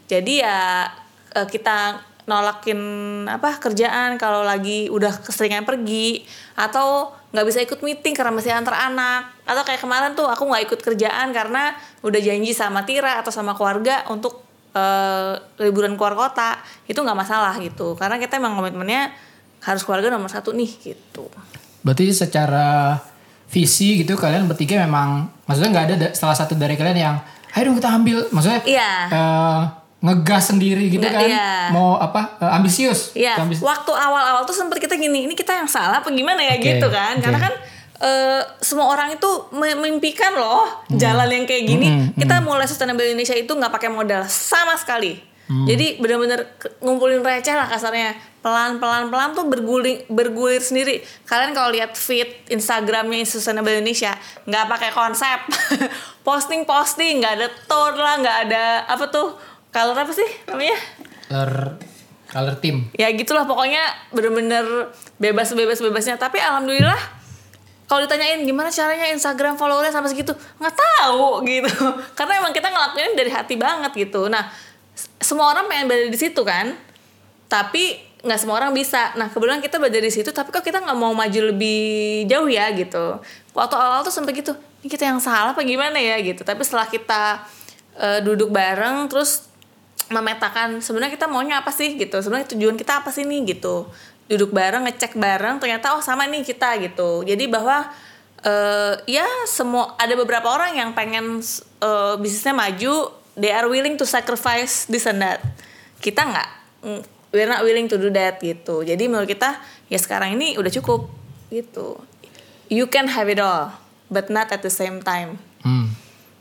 Jadi 0.08 0.42
ya 0.42 0.88
eh, 1.34 1.46
kita 1.48 2.06
nolakin 2.30 2.80
apa 3.26 3.58
kerjaan 3.58 4.14
kalau 4.14 4.46
lagi 4.46 4.86
udah 4.86 5.10
keseringan 5.18 5.66
pergi 5.66 6.22
atau 6.54 7.10
nggak 7.30 7.46
bisa 7.46 7.58
ikut 7.62 7.80
meeting 7.82 8.14
karena 8.14 8.34
masih 8.34 8.54
antar 8.54 8.74
anak. 8.90 9.30
Atau 9.46 9.62
kayak 9.66 9.80
kemarin 9.82 10.14
tuh 10.14 10.26
aku 10.30 10.46
nggak 10.46 10.62
ikut 10.70 10.80
kerjaan 10.82 11.30
karena 11.34 11.74
udah 12.06 12.20
janji 12.22 12.54
sama 12.54 12.86
Tira 12.86 13.18
atau 13.22 13.30
sama 13.34 13.54
keluarga 13.54 14.06
untuk 14.10 14.42
uh, 14.74 15.38
liburan 15.62 15.94
keluar 15.94 16.18
kota. 16.18 16.58
Itu 16.86 17.02
nggak 17.02 17.18
masalah 17.18 17.54
gitu. 17.62 17.94
Karena 17.94 18.18
kita 18.18 18.38
emang 18.38 18.58
komitmennya 18.58 19.14
harus 19.62 19.82
keluarga 19.86 20.10
nomor 20.10 20.30
satu 20.30 20.50
nih 20.50 20.70
gitu. 20.82 21.30
Berarti 21.86 22.10
secara 22.14 22.98
visi 23.50 24.02
gitu 24.02 24.14
kalian 24.14 24.46
bertiga 24.46 24.78
memang 24.78 25.26
maksudnya 25.42 25.70
nggak 25.74 25.86
ada 25.90 25.96
salah 26.14 26.38
satu 26.38 26.54
dari 26.54 26.78
kalian 26.78 26.98
yang 26.98 27.16
ayo 27.54 27.62
dong 27.70 27.78
kita 27.78 27.90
ambil. 27.94 28.18
Maksudnya 28.34 28.60
iya. 28.66 28.92
uh, 29.10 29.60
ngegas 30.00 30.48
sendiri 30.48 30.88
gitu 30.88 31.04
Nggak, 31.04 31.12
kan 31.12 31.28
iya. 31.28 31.68
mau 31.76 32.00
apa 32.00 32.40
uh, 32.40 32.56
ambisius 32.56 33.12
iya 33.12 33.36
ambis 33.36 33.60
waktu 33.60 33.92
awal-awal 33.92 34.48
tuh 34.48 34.56
sempat 34.56 34.80
kita 34.80 34.96
gini 34.96 35.28
ini 35.28 35.36
kita 35.36 35.52
yang 35.52 35.68
salah 35.68 36.00
apa 36.00 36.08
gimana 36.08 36.40
ya 36.40 36.56
okay. 36.56 36.80
gitu 36.80 36.88
kan 36.88 37.20
okay. 37.20 37.28
karena 37.28 37.38
kan 37.38 37.52
uh, 38.00 38.42
semua 38.64 38.88
orang 38.88 39.12
itu 39.12 39.30
memimpikan 39.52 40.32
loh 40.32 40.64
hmm. 40.88 40.96
jalan 40.96 41.28
yang 41.28 41.44
kayak 41.44 41.64
gini 41.68 41.88
hmm, 41.88 42.00
hmm, 42.16 42.20
kita 42.20 42.40
mulai 42.40 42.64
sustainable 42.64 43.04
Indonesia 43.04 43.36
itu 43.36 43.52
nggak 43.52 43.72
pakai 43.76 43.92
modal 43.92 44.24
sama 44.24 44.72
sekali 44.80 45.20
hmm. 45.52 45.66
jadi 45.68 45.86
benar-benar 46.00 46.48
ngumpulin 46.80 47.20
receh 47.20 47.52
lah 47.52 47.68
kasarnya 47.68 48.16
pelan 48.40 48.80
pelan 48.80 49.36
tuh 49.36 49.44
berguling 49.52 50.08
bergulir 50.08 50.64
sendiri 50.64 51.04
kalian 51.28 51.52
kalau 51.52 51.68
lihat 51.76 51.92
feed 51.92 52.48
Instagramnya 52.48 53.28
Sustainable 53.28 53.76
Indonesia 53.76 54.16
nggak 54.48 54.64
pakai 54.64 54.90
konsep 54.96 55.38
posting 56.26 56.64
posting 56.64 57.20
nggak 57.20 57.36
ada 57.36 57.48
tone 57.68 58.00
lah 58.00 58.16
nggak 58.16 58.38
ada 58.48 58.64
apa 58.88 59.12
tuh 59.12 59.36
color 59.70 59.96
apa 59.96 60.12
sih 60.12 60.28
namanya? 60.50 60.78
Color 61.30 61.54
color 62.30 62.54
team. 62.62 62.86
Ya 62.94 63.10
gitulah 63.10 63.42
pokoknya 63.42 63.82
bener-bener 64.14 64.94
bebas 65.18 65.50
bebas 65.54 65.82
bebasnya. 65.82 66.18
Tapi 66.18 66.38
alhamdulillah 66.38 66.98
kalau 67.90 68.06
ditanyain 68.06 68.46
gimana 68.46 68.70
caranya 68.70 69.10
Instagram 69.10 69.58
followernya 69.58 69.90
sampai 69.90 70.14
segitu? 70.14 70.30
Nggak 70.62 70.74
tahu 70.78 71.42
gitu. 71.42 71.66
Karena 72.18 72.38
emang 72.38 72.54
kita 72.54 72.70
ngelakuin 72.70 73.18
dari 73.18 73.30
hati 73.34 73.58
banget 73.58 73.90
gitu. 73.98 74.30
Nah 74.30 74.46
semua 75.18 75.50
orang 75.50 75.66
pengen 75.66 75.90
berada 75.90 76.06
di 76.06 76.18
situ 76.18 76.42
kan? 76.46 76.70
Tapi 77.50 77.98
nggak 78.22 78.38
semua 78.38 78.62
orang 78.62 78.70
bisa. 78.70 79.10
Nah 79.18 79.26
kebetulan 79.26 79.58
kita 79.58 79.82
belajar 79.82 80.02
di 80.06 80.12
situ 80.14 80.30
tapi 80.30 80.54
kok 80.54 80.62
kita 80.62 80.78
nggak 80.78 80.94
mau 80.94 81.10
maju 81.10 81.40
lebih 81.50 82.30
jauh 82.30 82.46
ya 82.46 82.70
gitu. 82.78 83.18
Waktu 83.58 83.74
awal 83.74 84.06
tuh 84.06 84.14
sampai 84.14 84.38
gitu 84.38 84.54
ini 84.80 84.88
kita 84.88 85.10
yang 85.10 85.18
salah 85.18 85.50
apa 85.50 85.66
gimana 85.66 85.98
ya? 85.98 86.14
Gitu. 86.22 86.46
Tapi 86.46 86.62
setelah 86.62 86.86
kita 86.86 87.42
uh, 87.98 88.22
duduk 88.22 88.54
bareng 88.54 89.10
terus 89.10 89.49
memetakan 90.10 90.82
sebenarnya 90.82 91.14
kita 91.14 91.30
maunya 91.30 91.62
apa 91.62 91.70
sih 91.70 91.94
gitu 91.94 92.18
sebenarnya 92.18 92.58
tujuan 92.58 92.74
kita 92.74 93.00
apa 93.00 93.14
sih 93.14 93.22
nih 93.22 93.56
gitu. 93.56 93.86
Duduk 94.26 94.50
bareng 94.50 94.86
ngecek 94.86 95.14
bareng 95.14 95.62
ternyata 95.62 95.94
oh 95.94 96.02
sama 96.02 96.26
nih 96.26 96.42
kita 96.42 96.78
gitu. 96.82 97.22
Jadi 97.22 97.46
bahwa 97.46 97.86
uh, 98.42 98.94
ya 99.06 99.26
semua 99.46 99.94
ada 99.96 100.14
beberapa 100.18 100.50
orang 100.50 100.74
yang 100.74 100.90
pengen 100.92 101.38
uh, 101.82 102.18
bisnisnya 102.18 102.54
maju 102.54 103.14
they 103.38 103.54
are 103.54 103.70
willing 103.70 103.94
to 103.94 104.02
sacrifice 104.02 104.90
this 104.90 105.06
and 105.06 105.22
that. 105.22 105.38
Kita 106.02 106.26
nggak 106.26 106.48
we're 107.30 107.50
not 107.50 107.62
willing 107.62 107.86
to 107.86 107.94
do 107.94 108.10
that 108.10 108.42
gitu. 108.42 108.82
Jadi 108.82 109.06
menurut 109.06 109.30
kita 109.30 109.62
ya 109.86 109.98
sekarang 109.98 110.34
ini 110.34 110.58
udah 110.58 110.70
cukup 110.74 111.06
gitu. 111.54 112.02
You 112.70 112.86
can 112.90 113.10
have 113.10 113.30
it 113.30 113.38
all 113.38 113.74
but 114.10 114.26
not 114.26 114.50
at 114.50 114.62
the 114.66 114.74
same 114.74 115.00
time. 115.00 115.38
Hmm. 115.60 115.92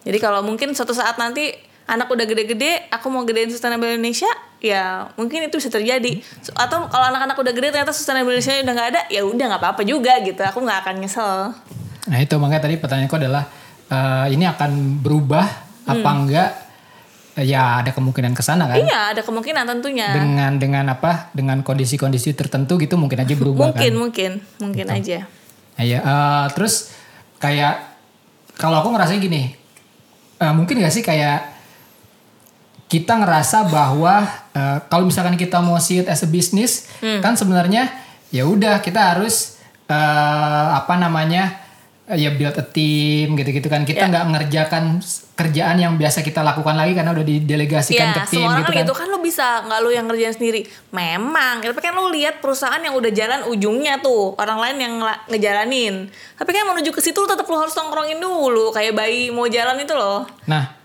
jadi 0.07 0.15
kalau 0.15 0.39
mungkin 0.39 0.71
suatu 0.71 0.95
saat 0.95 1.19
nanti 1.19 1.51
anak 1.89 2.07
udah 2.07 2.25
gede-gede 2.29 2.85
aku 2.93 3.09
mau 3.09 3.25
gedein 3.25 3.49
sustainable 3.49 3.89
Indonesia 3.89 4.29
ya 4.61 5.09
mungkin 5.17 5.49
itu 5.49 5.57
bisa 5.57 5.73
terjadi 5.73 6.21
atau 6.53 6.85
kalau 6.91 7.05
anak-anak 7.09 7.37
udah 7.39 7.53
gede 7.55 7.67
ternyata 7.73 7.91
sustainable 7.95 8.35
Indonesia 8.35 8.61
udah 8.61 8.73
nggak 8.77 8.89
ada 8.93 9.01
ya 9.09 9.21
udah 9.25 9.45
nggak 9.49 9.61
apa-apa 9.61 9.81
juga 9.81 10.13
gitu 10.21 10.41
aku 10.45 10.61
nggak 10.61 10.79
akan 10.85 10.95
nyesel 11.01 11.37
nah 12.05 12.17
itu 12.21 12.35
makanya 12.37 12.61
tadi 12.69 12.75
pertanyaanku 12.77 13.15
adalah 13.17 13.43
uh, 13.89 14.25
ini 14.29 14.45
akan 14.45 15.01
berubah 15.01 15.45
hmm. 15.45 15.93
apa 15.97 16.09
enggak 16.13 16.49
ya 17.39 17.79
ada 17.79 17.95
kemungkinan 17.95 18.35
ke 18.35 18.43
sana 18.43 18.67
kan? 18.67 18.75
Iya, 18.75 19.15
ada 19.15 19.21
kemungkinan 19.23 19.63
tentunya. 19.63 20.11
Dengan 20.11 20.59
dengan 20.59 20.85
apa? 20.91 21.31
Dengan 21.31 21.63
kondisi-kondisi 21.63 22.35
tertentu 22.35 22.75
gitu 22.75 22.99
mungkin 22.99 23.23
aja 23.23 23.31
berubah 23.31 23.71
mungkin, 23.71 23.79
kan? 23.79 23.95
Mungkin, 23.95 24.31
mungkin, 24.59 24.85
gitu. 24.87 24.91
aja. 24.91 25.19
Iya, 25.79 25.99
uh, 26.03 26.45
terus 26.51 26.91
kayak 27.39 27.79
kalau 28.59 28.83
aku 28.83 28.91
ngerasa 28.91 29.15
gini, 29.15 29.55
uh, 30.43 30.51
mungkin 30.51 30.83
gak 30.83 30.91
sih 30.91 30.99
kayak 30.99 31.58
kita 32.89 33.21
ngerasa 33.21 33.69
bahwa 33.69 34.25
uh, 34.57 34.81
kalau 34.89 35.05
misalkan 35.05 35.37
kita 35.37 35.61
mau 35.61 35.77
see 35.77 36.01
it 36.01 36.09
as 36.09 36.25
a 36.25 36.29
business, 36.29 36.89
hmm. 36.99 37.21
kan 37.21 37.37
sebenarnya 37.37 37.85
ya 38.33 38.49
udah 38.49 38.81
kita 38.81 39.13
harus 39.15 39.61
uh, 39.85 40.73
apa 40.73 40.97
namanya? 40.97 41.69
ya 42.17 42.33
build 42.33 42.57
a 42.57 42.65
team 42.65 43.37
gitu-gitu 43.37 43.69
kan 43.69 43.85
kita 43.85 44.01
ya. 44.01 44.09
nggak 44.09 44.23
yeah. 44.25 44.33
ngerjakan 44.33 44.83
kerjaan 45.37 45.77
yang 45.77 45.93
biasa 45.93 46.25
kita 46.25 46.41
lakukan 46.41 46.73
lagi 46.73 46.97
karena 46.97 47.13
udah 47.13 47.21
didelegasikan 47.21 48.07
yeah, 48.09 48.17
ke 48.17 48.21
tim 48.33 48.49
semua 48.49 48.65
gitu 48.65 48.71
kan. 48.73 48.81
gitu 48.81 48.93
kan 48.97 49.07
lo 49.13 49.21
bisa 49.21 49.61
nggak 49.69 49.79
lo 49.85 49.89
yang 49.93 50.05
ngerjain 50.09 50.33
sendiri 50.33 50.65
memang 50.89 51.61
tapi 51.61 51.81
kan 51.85 51.93
lo 51.93 52.09
lihat 52.09 52.41
perusahaan 52.41 52.81
yang 52.81 52.97
udah 52.97 53.13
jalan 53.13 53.45
ujungnya 53.45 54.01
tuh 54.01 54.33
orang 54.41 54.57
lain 54.57 54.77
yang 54.81 54.93
ngejalanin 55.29 56.09
tapi 56.33 56.49
kan 56.49 56.65
menuju 56.65 56.89
ke 56.89 57.01
situ 57.05 57.21
lo 57.21 57.29
tetap 57.29 57.45
lo 57.45 57.61
harus 57.61 57.77
nongkrongin 57.77 58.17
dulu 58.17 58.73
kayak 58.73 58.97
bayi 58.97 59.29
mau 59.29 59.45
jalan 59.45 59.77
itu 59.77 59.93
loh 59.93 60.25
nah 60.49 60.78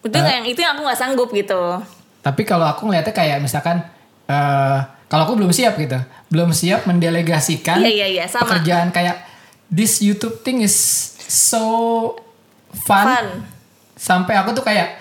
itu 0.00 0.16
uh, 0.16 0.24
yang 0.24 0.44
itu 0.48 0.60
yang 0.60 0.72
aku 0.76 0.82
nggak 0.86 1.00
sanggup 1.00 1.28
gitu. 1.32 1.80
Tapi 2.20 2.42
kalau 2.44 2.68
aku 2.68 2.88
ngeliatnya 2.88 3.12
kayak 3.12 3.38
misalkan 3.40 3.84
uh, 4.28 4.78
kalau 5.10 5.26
aku 5.26 5.34
belum 5.36 5.50
siap 5.50 5.76
gitu. 5.76 5.98
Belum 6.30 6.54
siap 6.54 6.86
mendelegasikan 6.86 7.82
yeah, 7.82 8.06
yeah, 8.06 8.10
yeah, 8.22 8.26
sama. 8.30 8.46
pekerjaan 8.46 8.94
kayak 8.94 9.20
this 9.66 9.98
YouTube 9.98 10.40
thing 10.46 10.62
is 10.62 10.74
so 11.26 11.64
fun, 12.70 13.06
fun. 13.06 13.26
sampai 13.98 14.38
aku 14.38 14.54
tuh 14.54 14.64
kayak 14.66 14.98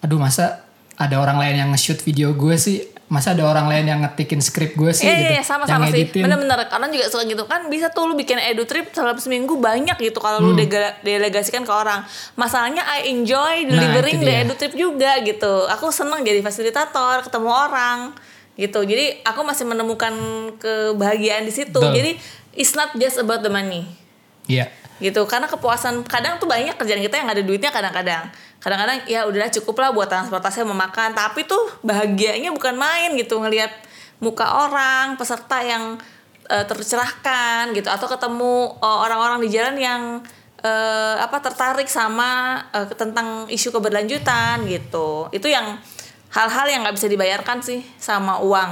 aduh 0.00 0.16
masa 0.16 0.64
ada 0.96 1.16
orang 1.16 1.40
lain 1.40 1.56
yang 1.64 1.68
nge-shoot 1.72 2.00
video 2.04 2.32
gue 2.36 2.56
sih 2.56 2.84
masa 3.10 3.34
ada 3.34 3.42
orang 3.42 3.66
lain 3.66 3.90
yang 3.90 4.00
ngetikin 4.06 4.38
skrip 4.38 4.78
gue 4.78 4.94
sih 4.94 5.02
iya, 5.02 5.18
gitu? 5.18 5.32
iya, 5.34 5.42
sama 5.42 5.66
sama 5.66 5.90
sih. 5.90 6.06
bener-bener 6.14 6.70
karena 6.70 6.86
juga 6.94 7.10
suka 7.10 7.26
gitu. 7.26 7.42
Kan 7.50 7.66
bisa 7.66 7.90
tuh 7.90 8.06
lu 8.06 8.14
bikin 8.14 8.38
edu 8.38 8.62
trip 8.70 8.94
dalam 8.94 9.18
seminggu 9.18 9.58
banyak 9.58 9.98
gitu 9.98 10.22
kalau 10.22 10.38
hmm. 10.38 10.46
lu 10.46 10.52
delegasikan 11.02 11.66
ke 11.66 11.72
orang. 11.74 12.06
Masalahnya 12.38 12.86
I 12.86 13.10
enjoy 13.10 13.66
nah, 13.66 13.74
delivering 13.74 14.22
nah, 14.22 14.26
the 14.30 14.34
edu 14.46 14.54
trip 14.54 14.74
juga 14.78 15.18
gitu. 15.26 15.66
Aku 15.74 15.90
seneng 15.90 16.22
jadi 16.22 16.38
fasilitator 16.38 17.26
ketemu 17.26 17.50
orang 17.50 18.14
gitu. 18.54 18.78
Jadi 18.86 19.26
aku 19.26 19.42
masih 19.42 19.66
menemukan 19.66 20.14
kebahagiaan 20.62 21.42
di 21.42 21.50
situ. 21.50 21.82
Jadi 21.82 22.14
it's 22.54 22.78
not 22.78 22.94
just 22.94 23.18
about 23.18 23.42
the 23.42 23.50
money. 23.50 23.90
Iya. 24.46 24.79
Gitu 25.00 25.24
karena 25.24 25.48
kepuasan 25.48 26.04
kadang 26.04 26.36
tuh 26.36 26.46
banyak 26.46 26.76
kerjaan 26.76 27.00
kita 27.00 27.16
yang 27.18 27.28
ada 27.32 27.40
duitnya 27.40 27.72
kadang-kadang. 27.72 28.28
Kadang-kadang 28.60 29.08
ya 29.08 29.24
udahlah 29.24 29.48
cukup 29.48 29.80
lah 29.80 29.90
buat 29.96 30.12
transportasi 30.12 30.62
memakan, 30.68 31.16
tapi 31.16 31.48
tuh 31.48 31.80
bahagianya 31.80 32.52
bukan 32.52 32.76
main 32.76 33.16
gitu 33.16 33.40
ngelihat 33.40 33.72
muka 34.20 34.68
orang, 34.68 35.16
peserta 35.16 35.64
yang 35.64 35.96
uh, 36.52 36.64
tercerahkan 36.68 37.72
gitu 37.72 37.88
atau 37.88 38.04
ketemu 38.04 38.76
eh, 38.76 38.98
orang-orang 39.08 39.40
di 39.40 39.48
jalan 39.48 39.76
yang 39.80 40.02
uh, 40.60 41.16
apa 41.16 41.40
tertarik 41.40 41.88
sama 41.88 42.60
uh, 42.76 42.84
tentang 42.92 43.48
isu 43.48 43.72
keberlanjutan 43.72 44.68
gitu. 44.68 45.32
Itu 45.32 45.48
yang 45.48 45.80
hal-hal 46.36 46.66
yang 46.68 46.84
nggak 46.84 47.00
bisa 47.00 47.08
dibayarkan 47.08 47.64
sih 47.64 47.80
sama 47.96 48.44
uang. 48.44 48.70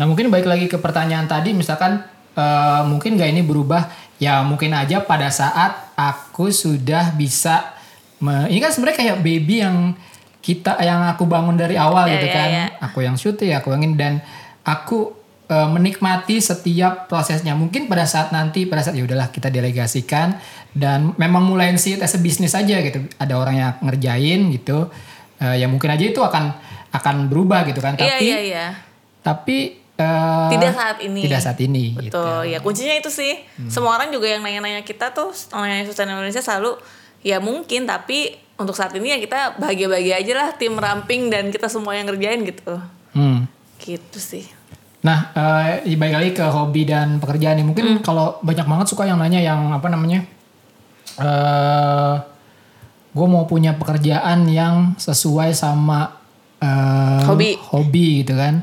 Nah 0.00 0.04
mungkin 0.08 0.32
balik 0.32 0.48
lagi 0.48 0.66
ke 0.66 0.80
pertanyaan 0.80 1.28
tadi, 1.28 1.54
misalkan 1.54 2.00
uh, 2.34 2.82
mungkin 2.88 3.20
gak 3.20 3.30
ini 3.36 3.44
berubah 3.44 4.09
ya 4.20 4.44
mungkin 4.44 4.76
aja 4.76 5.00
pada 5.00 5.32
saat 5.32 5.96
aku 5.96 6.52
sudah 6.52 7.16
bisa 7.16 7.72
me, 8.20 8.52
ini 8.52 8.60
kan 8.60 8.70
sebenarnya 8.70 8.98
kayak 9.00 9.18
baby 9.24 9.64
yang 9.64 9.96
kita 10.40 10.76
yang 10.80 11.04
aku 11.08 11.24
bangun 11.24 11.56
dari 11.56 11.76
awal 11.76 12.04
yeah, 12.08 12.14
gitu 12.20 12.28
yeah, 12.28 12.36
kan 12.36 12.48
yeah. 12.48 12.68
aku 12.84 12.98
yang 13.04 13.16
syuting 13.16 13.52
aku 13.56 13.72
yang 13.72 13.82
ini 13.84 13.96
dan 13.96 14.12
aku 14.64 15.12
e, 15.48 15.56
menikmati 15.68 16.40
setiap 16.40 17.08
prosesnya 17.08 17.52
mungkin 17.52 17.88
pada 17.88 18.08
saat 18.08 18.32
nanti 18.32 18.64
pada 18.64 18.80
saat 18.80 18.96
ya 18.96 19.04
udahlah 19.04 19.28
kita 19.28 19.52
delegasikan 19.52 20.40
dan 20.72 21.12
memang 21.20 21.44
mulai 21.44 21.76
sih 21.76 22.00
as 22.00 22.16
a 22.16 22.20
bisnis 22.20 22.56
aja 22.56 22.76
gitu 22.80 23.04
ada 23.20 23.34
orang 23.36 23.56
yang 23.56 23.72
ngerjain 23.84 24.40
gitu 24.52 24.88
e, 25.36 25.60
ya 25.60 25.68
mungkin 25.68 25.92
aja 25.92 26.04
itu 26.08 26.20
akan 26.24 26.56
akan 26.90 27.28
berubah 27.28 27.68
gitu 27.68 27.84
kan 27.84 27.96
iya, 27.96 28.04
tapi 28.04 28.24
yeah, 28.24 28.40
yeah, 28.40 28.42
yeah. 28.48 28.70
tapi 29.20 29.79
Tidak 30.50 30.72
saat 30.72 30.98
ini. 31.04 31.20
Tidak 31.24 31.40
saat 31.40 31.58
ini. 31.60 31.84
Betul. 31.96 32.08
Gitu. 32.08 32.24
Ya 32.52 32.58
kuncinya 32.60 32.94
itu 32.96 33.10
sih. 33.12 33.40
Hmm. 33.56 33.70
Semua 33.70 33.96
orang 33.96 34.08
juga 34.10 34.26
yang 34.30 34.40
nanya-nanya 34.40 34.82
kita 34.82 35.12
tuh, 35.12 35.30
nanya 35.52 35.84
sustainable 35.86 36.24
Indonesia 36.24 36.42
selalu 36.44 36.80
ya 37.20 37.36
mungkin 37.36 37.84
tapi 37.84 38.32
untuk 38.56 38.72
saat 38.72 38.96
ini 38.96 39.12
ya 39.12 39.18
kita 39.20 39.60
bahagia-bahagia 39.60 40.20
aja 40.20 40.32
lah 40.36 40.48
tim 40.56 40.72
ramping 40.76 41.28
dan 41.28 41.52
kita 41.52 41.68
semua 41.68 41.96
yang 41.96 42.08
ngerjain 42.08 42.40
gitu. 42.44 42.76
Hmm. 43.16 43.48
Gitu 43.80 44.18
sih. 44.20 44.44
Nah, 45.00 45.32
uh, 45.32 45.80
baik 45.80 46.14
lagi 46.14 46.30
ke 46.36 46.44
hobi 46.44 46.84
dan 46.84 47.16
pekerjaan 47.20 47.56
nih. 47.56 47.64
Mungkin 47.64 47.86
hmm. 47.96 48.02
kalau 48.04 48.36
banyak 48.44 48.68
banget 48.68 48.86
suka 48.92 49.08
yang 49.08 49.16
nanya 49.16 49.40
yang 49.40 49.72
apa 49.72 49.88
namanya? 49.88 50.28
Uh, 51.16 51.24
eh, 51.24 52.14
gue 53.10 53.26
mau 53.26 53.44
punya 53.48 53.74
pekerjaan 53.74 54.46
yang 54.46 54.94
sesuai 54.94 55.50
sama 55.56 56.20
uh, 56.62 57.26
hobi 57.26 57.58
hobi 57.58 58.22
gitu 58.22 58.38
kan 58.38 58.62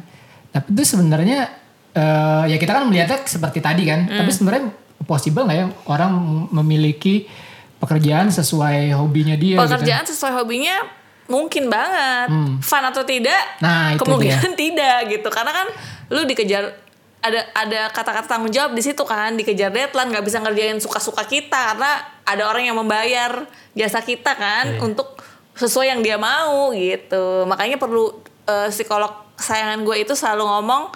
Tapi 0.57 0.73
itu 0.73 0.83
sebenarnya 0.97 1.53
uh, 1.93 2.49
ya 2.49 2.57
kita 2.57 2.73
kan 2.73 2.83
melihatnya 2.89 3.21
seperti 3.29 3.61
tadi 3.61 3.85
kan. 3.85 4.09
Hmm. 4.09 4.25
Tapi 4.25 4.31
sebenarnya 4.33 4.63
possible 5.05 5.45
nggak 5.45 5.57
ya 5.61 5.65
orang 5.85 6.11
memiliki 6.49 7.29
pekerjaan 7.77 8.33
sesuai 8.33 8.97
hobinya 8.97 9.37
dia? 9.37 9.61
Pekerjaan 9.61 10.03
gitu? 10.03 10.17
sesuai 10.17 10.33
hobinya 10.41 10.81
mungkin 11.29 11.69
banget. 11.69 12.33
Fun 12.65 12.81
atau 12.81 13.05
tidak? 13.05 13.61
Nah, 13.61 13.93
itu 13.93 14.01
kemungkinan 14.01 14.57
tidak 14.65 14.97
gitu. 15.13 15.29
Karena 15.29 15.51
kan 15.53 15.67
lu 16.09 16.25
dikejar 16.25 16.87
ada 17.17 17.41
ada 17.51 17.81
kata-kata 17.91 18.27
tanggung 18.29 18.53
jawab 18.53 18.77
di 18.77 18.83
situ 18.85 19.03
kan 19.03 19.35
dikejar 19.35 19.73
deadline 19.73 20.09
nggak 20.13 20.25
bisa 20.25 20.37
ngerjain 20.39 20.77
suka-suka 20.79 21.25
kita 21.25 21.73
karena 21.73 21.99
ada 22.23 22.43
orang 22.47 22.69
yang 22.69 22.77
membayar 22.77 23.43
jasa 23.73 23.99
kita 24.05 24.37
kan 24.37 24.77
Iya. 24.77 24.85
untuk 24.85 25.17
sesuai 25.57 25.97
yang 25.97 26.01
dia 26.05 26.15
mau 26.21 26.71
gitu 26.71 27.43
makanya 27.49 27.81
perlu 27.81 28.13
eh, 28.45 28.69
psikolog 28.69 29.26
sayangan 29.37 29.81
gue 29.81 29.95
itu 29.97 30.11
selalu 30.11 30.43
ngomong 30.43 30.89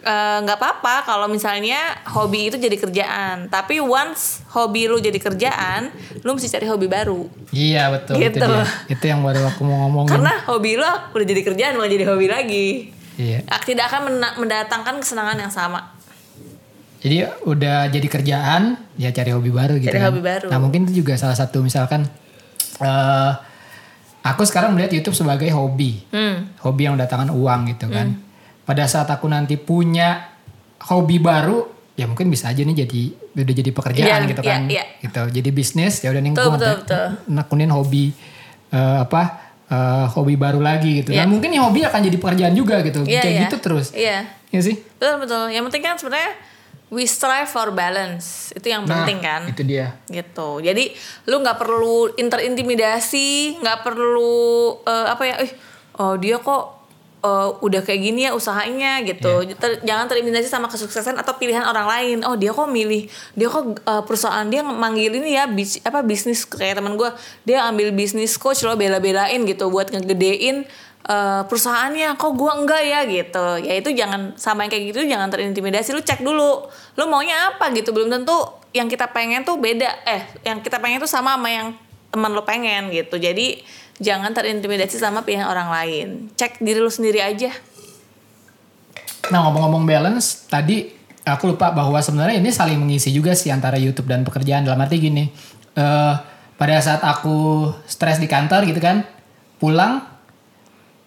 eh, 0.00 0.38
nggak 0.40 0.56
apa-apa 0.56 1.02
kalau 1.04 1.26
misalnya 1.26 1.78
hobi 2.08 2.46
itu 2.46 2.56
jadi 2.56 2.74
kerjaan 2.76 3.36
tapi 3.48 3.78
once 3.78 4.42
hobi 4.48 4.86
lu 4.86 4.98
jadi 4.98 5.14
kerjaan 5.16 5.90
lu 6.18 6.32
mesti 6.32 6.48
cari 6.48 6.64
hobi 6.64 6.86
baru 6.86 7.26
Iya 7.50 7.90
betul 7.90 8.16
itu 8.16 8.32
Gitu. 8.32 8.42
dia. 8.42 8.66
Itu 8.88 9.04
yang 9.04 9.20
baru 9.20 9.46
aku 9.46 9.62
mau 9.62 9.86
ngomongin. 9.86 10.10
karena 10.12 10.34
hobi 10.44 10.74
lu 10.74 10.82
udah 10.86 11.26
jadi 11.26 11.42
kerjaan 11.44 11.72
bukan 11.74 11.90
jadi 11.92 12.06
hobi 12.06 12.26
lagi 12.26 12.68
Iya. 13.12 13.44
tidak 13.62 13.86
akan 13.88 14.08
mendatangkan 14.36 14.98
kesenangan 14.98 15.36
yang 15.38 15.50
sama 15.50 15.92
Jadi 16.98 17.18
udah 17.42 17.90
jadi 17.90 18.06
kerjaan, 18.06 18.62
ya 18.94 19.10
cari 19.10 19.30
hobi 19.30 19.50
baru 19.50 19.74
gitu 19.74 19.90
Cari 19.90 19.98
kan. 19.98 20.06
hobi 20.08 20.22
baru. 20.22 20.46
Nah 20.46 20.56
mungkin 20.56 20.86
itu 20.86 21.02
juga 21.02 21.18
salah 21.18 21.34
satu 21.34 21.58
misalkan, 21.58 22.06
eh 22.78 23.32
aku 24.22 24.42
sekarang 24.46 24.72
melihat 24.74 24.94
YouTube 24.94 25.18
sebagai 25.18 25.50
hobi, 25.50 26.02
hmm. 26.08 26.62
hobi 26.62 26.86
yang 26.86 26.94
mendatangkan 26.94 27.34
uang 27.34 27.60
gitu 27.74 27.90
kan. 27.90 28.16
Pada 28.62 28.86
saat 28.86 29.10
aku 29.10 29.26
nanti 29.26 29.58
punya 29.58 30.30
hobi 30.86 31.18
baru, 31.18 31.66
ya 31.98 32.06
mungkin 32.06 32.30
bisa 32.30 32.54
aja 32.54 32.62
nih 32.62 32.86
jadi 32.86 33.02
udah 33.42 33.54
jadi 33.58 33.70
pekerjaan 33.74 34.20
Iya, 34.22 34.30
gitu 34.30 34.42
iya, 34.42 34.50
kan. 34.54 34.62
iya. 34.70 34.84
Gitu. 35.02 35.22
Jadi 35.42 35.48
bisnis 35.50 35.94
ya 36.00 36.08
udah 36.14 36.22
nih 36.22 36.30
gue 36.32 36.46
nekunin 37.26 37.70
hobi 37.74 38.14
eh, 38.70 38.98
apa? 39.02 39.42
eh, 39.72 40.06
hobi 40.12 40.34
baru 40.36 40.60
lagi 40.60 41.02
gitu. 41.02 41.10
Iya. 41.16 41.24
Dan 41.24 41.32
mungkin 41.32 41.48
nih 41.50 41.60
hobi 41.60 41.80
akan 41.82 42.00
jadi 42.04 42.16
pekerjaan 42.20 42.54
juga 42.54 42.84
gitu. 42.84 43.00
Iya, 43.08 43.20
Kayak 43.24 43.34
iya. 43.34 43.42
gitu 43.48 43.56
terus. 43.58 43.86
Iya. 43.96 44.18
Iya 44.52 44.60
sih? 44.60 44.76
Betul 45.00 45.14
betul. 45.24 45.44
Yang 45.48 45.64
penting 45.72 45.82
kan 45.82 45.94
sebenarnya 45.96 46.32
we 46.92 47.08
strive 47.08 47.48
for 47.48 47.72
balance. 47.72 48.52
Itu 48.52 48.68
yang 48.68 48.84
penting 48.84 49.24
kan. 49.24 49.48
Itu 49.48 49.64
dia. 49.64 49.96
Gitu. 50.04 50.60
Jadi 50.60 50.92
lu 51.24 51.40
nggak 51.40 51.56
perlu 51.56 52.12
interintimidasi, 52.20 53.58
nggak 53.64 53.80
perlu 53.80 54.76
eh, 54.84 55.06
apa 55.08 55.22
ya? 55.24 55.34
Eh, 55.40 55.50
oh 55.96 56.20
dia 56.20 56.36
kok 56.36 56.84
eh, 57.24 57.48
udah 57.64 57.80
kayak 57.80 58.00
gini 58.04 58.28
ya 58.28 58.36
usahanya 58.36 59.00
gitu. 59.08 59.40
Iya. 59.40 59.56
Ter- 59.56 59.80
jangan 59.80 60.04
terintimidasi 60.12 60.52
sama 60.52 60.68
kesuksesan 60.68 61.16
atau 61.16 61.40
pilihan 61.40 61.64
orang 61.64 61.88
lain. 61.88 62.16
Oh 62.28 62.36
dia 62.36 62.52
kok 62.52 62.68
milih, 62.68 63.08
dia 63.32 63.48
kok 63.48 63.80
eh, 63.80 64.02
perusahaan 64.04 64.44
dia 64.52 64.60
manggil 64.60 65.16
ini 65.16 65.32
ya 65.32 65.48
bis, 65.48 65.80
apa 65.80 66.04
bisnis 66.04 66.44
kayak 66.44 66.84
teman 66.84 67.00
gue, 67.00 67.08
dia 67.48 67.64
ambil 67.64 67.88
bisnis 67.96 68.36
coach 68.36 68.68
lo 68.68 68.76
bela-belain 68.76 69.40
gitu 69.48 69.72
buat 69.72 69.88
ngegedein 69.88 70.68
eh, 71.06 71.42
perusahaannya 71.46 72.14
kok 72.18 72.32
gua 72.34 72.58
enggak 72.58 72.82
ya? 72.82 73.00
gitu. 73.06 73.46
Ya 73.62 73.74
itu 73.78 73.90
jangan 73.94 74.34
sama 74.38 74.66
yang 74.66 74.70
kayak 74.70 74.84
gitu 74.94 75.00
jangan 75.06 75.28
terintimidasi. 75.30 75.94
Lu 75.94 76.02
cek 76.02 76.22
dulu 76.22 76.66
lu 76.70 77.04
maunya 77.10 77.54
apa? 77.54 77.70
gitu. 77.74 77.90
Belum 77.90 78.10
tentu 78.10 78.34
yang 78.72 78.86
kita 78.86 79.10
pengen 79.10 79.42
tuh 79.42 79.58
beda. 79.58 79.88
Eh 80.06 80.22
yang 80.46 80.62
kita 80.62 80.78
pengen 80.78 81.02
tuh 81.02 81.10
sama 81.10 81.34
sama 81.34 81.48
yang 81.48 81.74
teman 82.12 82.30
lu 82.30 82.44
pengen 82.44 82.92
gitu. 82.92 83.16
Jadi 83.16 83.64
jangan 84.02 84.34
terintimidasi 84.36 85.00
sama 85.00 85.24
pihak 85.24 85.48
orang 85.48 85.72
lain. 85.72 86.08
Cek 86.36 86.60
diri 86.60 86.78
lu 86.78 86.92
sendiri 86.92 87.24
aja. 87.24 87.50
Nah 89.30 89.48
ngomong-ngomong 89.48 89.88
balance, 89.88 90.44
tadi 90.50 90.92
aku 91.24 91.54
lupa 91.54 91.70
bahwa 91.70 91.96
sebenarnya 92.02 92.42
ini 92.42 92.50
saling 92.50 92.76
mengisi 92.76 93.14
juga 93.14 93.32
sih 93.32 93.48
antara 93.48 93.78
YouTube 93.78 94.10
dan 94.10 94.26
pekerjaan. 94.26 94.66
Dalam 94.66 94.82
arti 94.82 95.00
gini, 95.00 95.24
eh 95.78 96.14
pada 96.58 96.76
saat 96.84 97.00
aku 97.00 97.70
stres 97.88 98.20
di 98.20 98.28
kantor 98.28 98.68
gitu 98.68 98.78
kan, 98.82 99.08
pulang 99.56 100.11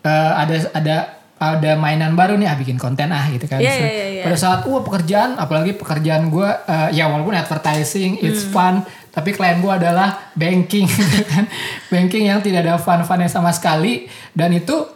eh, 0.06 0.32
ada 0.34 0.56
ada 0.72 0.96
ada 1.36 1.72
mainan 1.76 2.16
baru 2.16 2.38
nih, 2.38 2.48
ah 2.48 2.56
bikin 2.56 2.78
konten 2.78 3.12
ah 3.12 3.28
gitu 3.28 3.44
kan. 3.44 3.60
Iya, 3.60 3.74
iya, 3.74 3.90
iya, 3.90 4.06
iya. 4.10 4.24
Pada 4.24 4.38
saat 4.38 4.64
wah 4.64 4.80
pekerjaan, 4.80 5.36
apalagi 5.36 5.74
pekerjaan 5.74 6.30
gue, 6.30 6.48
eh, 6.48 6.90
ya 6.94 7.12
walaupun 7.12 7.34
advertising, 7.34 8.22
it's 8.22 8.48
Hmm. 8.48 8.54
fun, 8.54 8.76
tapi 9.10 9.30
klien 9.30 9.60
gue 9.60 9.68
adalah 9.70 10.32
banking, 10.32 10.88
gitu 10.96 11.22
kan, 11.26 11.44
banking 11.90 12.24
yang 12.26 12.40
tidak 12.40 12.64
ada 12.64 12.78
fun-funnya 12.78 13.28
sama 13.28 13.52
sekali, 13.52 14.06
dan 14.32 14.54
itu 14.54 14.88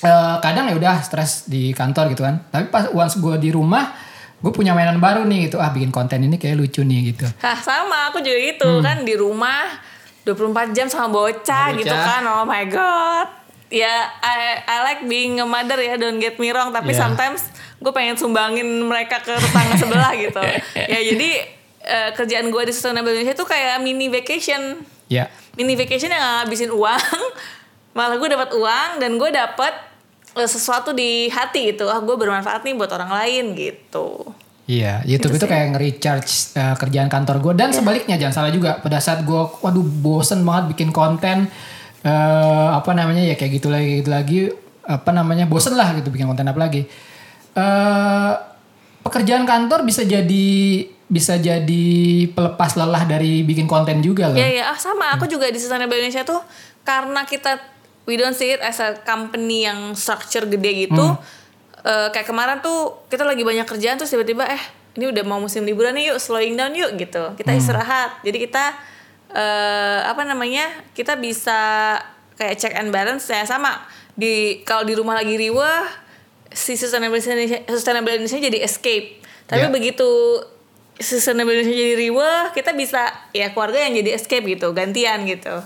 eh, 0.00 0.36
kadang 0.38 0.64
ya 0.64 0.74
udah 0.74 0.96
stres 1.00 1.44
di 1.44 1.72
kantor 1.72 2.08
gitu 2.10 2.22
kan. 2.22 2.40
Tapi 2.46 2.68
pas 2.68 2.88
once 2.90 3.16
gue 3.16 3.36
di 3.38 3.48
rumah, 3.48 3.92
gue 4.36 4.48
punya 4.50 4.72
mainan 4.72 4.96
baru 4.96 5.24
nih 5.24 5.44
gitu. 5.44 5.56
Ah 5.56 5.68
bikin 5.68 5.88
konten 5.88 6.20
ini 6.20 6.36
kayak 6.36 6.56
lucu 6.56 6.80
nih 6.80 7.12
gitu. 7.12 7.28
Hah 7.36 7.56
sama 7.56 8.08
aku 8.08 8.20
juga 8.20 8.36
gitu 8.38 8.80
kan 8.80 9.00
di 9.00 9.12
rumah 9.12 9.80
24 10.22 10.72
jam 10.72 10.88
sama 10.88 11.08
bocah, 11.10 11.68
Sama 11.68 11.76
gitu 11.76 11.92
bocah. 11.92 12.04
kan 12.06 12.22
oh 12.26 12.44
my 12.44 12.64
god 12.66 13.28
ya 13.70 13.88
I, 14.18 14.36
I 14.60 14.76
like 14.84 15.02
being 15.04 15.38
a 15.38 15.46
mother 15.46 15.78
ya 15.78 15.94
don't 15.94 16.18
get 16.18 16.36
me 16.36 16.50
wrong. 16.50 16.70
Tapi 16.70 16.90
Yeah. 16.90 17.06
sometimes 17.06 17.46
gue 17.78 17.90
pengen 17.90 18.14
sumbangin 18.14 18.66
mereka 18.84 19.18
ke 19.18 19.32
tetangga 19.32 19.74
sebelah 19.74 20.12
gitu. 20.26 20.42
Ya 20.76 21.00
jadi 21.00 21.30
eh, 21.80 22.10
kerjaan 22.12 22.50
gue 22.50 22.62
di 22.62 22.72
Sustainable 22.72 23.10
Indonesia 23.10 23.32
itu 23.32 23.46
kayak 23.46 23.80
mini 23.80 24.06
vacation. 24.06 24.82
Ya. 25.06 25.26
mini 25.52 25.74
vacation 25.74 26.06
yang 26.06 26.22
ngabisin 26.44 26.70
uang. 26.70 27.02
Malah 27.98 28.16
gue 28.16 28.28
dapat 28.28 28.50
uang 28.52 28.90
dan 28.98 29.16
gue 29.16 29.30
dapat 29.30 29.72
eh, 30.34 30.46
sesuatu 30.46 30.90
di 30.90 31.26
hati 31.26 31.70
gitu. 31.70 31.86
Ah 31.86 31.98
gue 31.98 32.14
bermanfaat 32.14 32.62
nih 32.62 32.74
buat 32.74 32.90
orang 32.90 33.10
lain 33.10 33.44
gitu. 33.54 34.30
Iya, 34.66 35.02
YouTube 35.02 35.34
itu 35.34 35.50
kayak 35.50 35.74
nge-recharge 35.74 36.30
uh, 36.54 36.78
kerjaan 36.78 37.10
kantor 37.10 37.42
gue 37.42 37.58
dan 37.58 37.74
sebaliknya 37.74 38.14
jangan 38.14 38.34
salah 38.38 38.52
juga. 38.54 38.78
Pada 38.78 39.02
saat 39.02 39.26
gue 39.26 39.42
waduh 39.58 39.82
bosen 39.82 40.46
banget 40.46 40.70
bikin 40.70 40.94
konten 40.94 41.50
eh 42.00 42.68
apa 42.72 42.90
namanya 42.96 43.20
ya 43.20 43.34
kayak 43.36 43.60
gitu 43.60 43.68
lagi 43.68 44.00
gitu 44.00 44.10
lagi 44.10 44.38
apa 44.88 45.10
namanya 45.12 45.44
bosen 45.44 45.76
lah 45.76 45.92
gitu 45.98 46.08
bikin 46.08 46.26
konten 46.26 46.48
apa 46.48 46.60
lagi. 46.60 46.88
eh 47.50 48.32
pekerjaan 49.00 49.44
kantor 49.48 49.82
bisa 49.82 50.04
jadi 50.04 50.48
bisa 51.10 51.34
jadi 51.42 51.86
pelepas 52.30 52.78
lelah 52.78 53.02
dari 53.02 53.42
bikin 53.42 53.66
konten 53.66 53.98
juga 53.98 54.30
loh. 54.30 54.38
Iya 54.38 54.48
iya, 54.48 54.64
ah 54.70 54.78
sama 54.78 55.10
aku 55.18 55.26
juga 55.26 55.50
di 55.50 55.58
Sustainable 55.58 55.98
Indonesia 55.98 56.22
tuh 56.22 56.38
karena 56.86 57.26
kita 57.26 57.58
we 58.06 58.14
don't 58.14 58.38
see 58.38 58.54
it 58.54 58.62
as 58.62 58.78
a 58.78 58.94
company 59.02 59.66
yang 59.66 59.98
structure 59.98 60.46
gede 60.46 60.86
gitu. 60.86 61.18
eh, 61.80 62.08
kayak 62.12 62.28
kemarin 62.28 62.60
tuh 62.62 63.08
kita 63.10 63.26
lagi 63.26 63.42
banyak 63.42 63.66
kerjaan 63.66 63.96
terus 63.98 64.12
tiba-tiba 64.12 64.46
eh 64.46 64.62
ini 64.94 65.10
udah 65.10 65.24
mau 65.26 65.40
musim 65.42 65.66
liburan 65.66 65.96
nih 65.96 66.14
yuk 66.14 66.18
slowing 66.22 66.54
down 66.54 66.70
yuk 66.76 66.94
gitu. 66.94 67.34
Kita 67.34 67.50
istirahat. 67.58 68.22
Jadi 68.22 68.38
kita 68.46 68.74
eh 69.34 70.00
apa 70.04 70.22
namanya? 70.26 70.66
Kita 70.92 71.16
bisa 71.16 71.96
kayak 72.34 72.56
check 72.56 72.74
and 72.74 72.90
balance 72.90 73.28
ya 73.28 73.44
sama 73.44 73.84
di 74.16 74.60
kalau 74.64 74.82
di 74.84 74.96
rumah 74.96 75.16
lagi 75.16 75.36
riwah 75.36 75.86
si 76.50 76.74
Sustainable 76.74 77.20
Indonesia, 77.20 77.62
Sustainable 77.70 78.12
Indonesia 78.16 78.40
jadi 78.40 78.58
escape. 78.64 79.22
Tapi 79.46 79.66
Ya. 79.66 79.72
begitu 79.72 80.06
Sustainable 81.00 81.56
Indonesia 81.56 81.72
jadi 81.72 81.96
riwah, 81.96 82.52
kita 82.52 82.76
bisa 82.76 83.08
ya 83.32 83.56
keluarga 83.56 83.80
yang 83.88 83.96
jadi 83.96 84.20
escape 84.20 84.44
gitu, 84.44 84.74
gantian 84.76 85.24
gitu. 85.24 85.64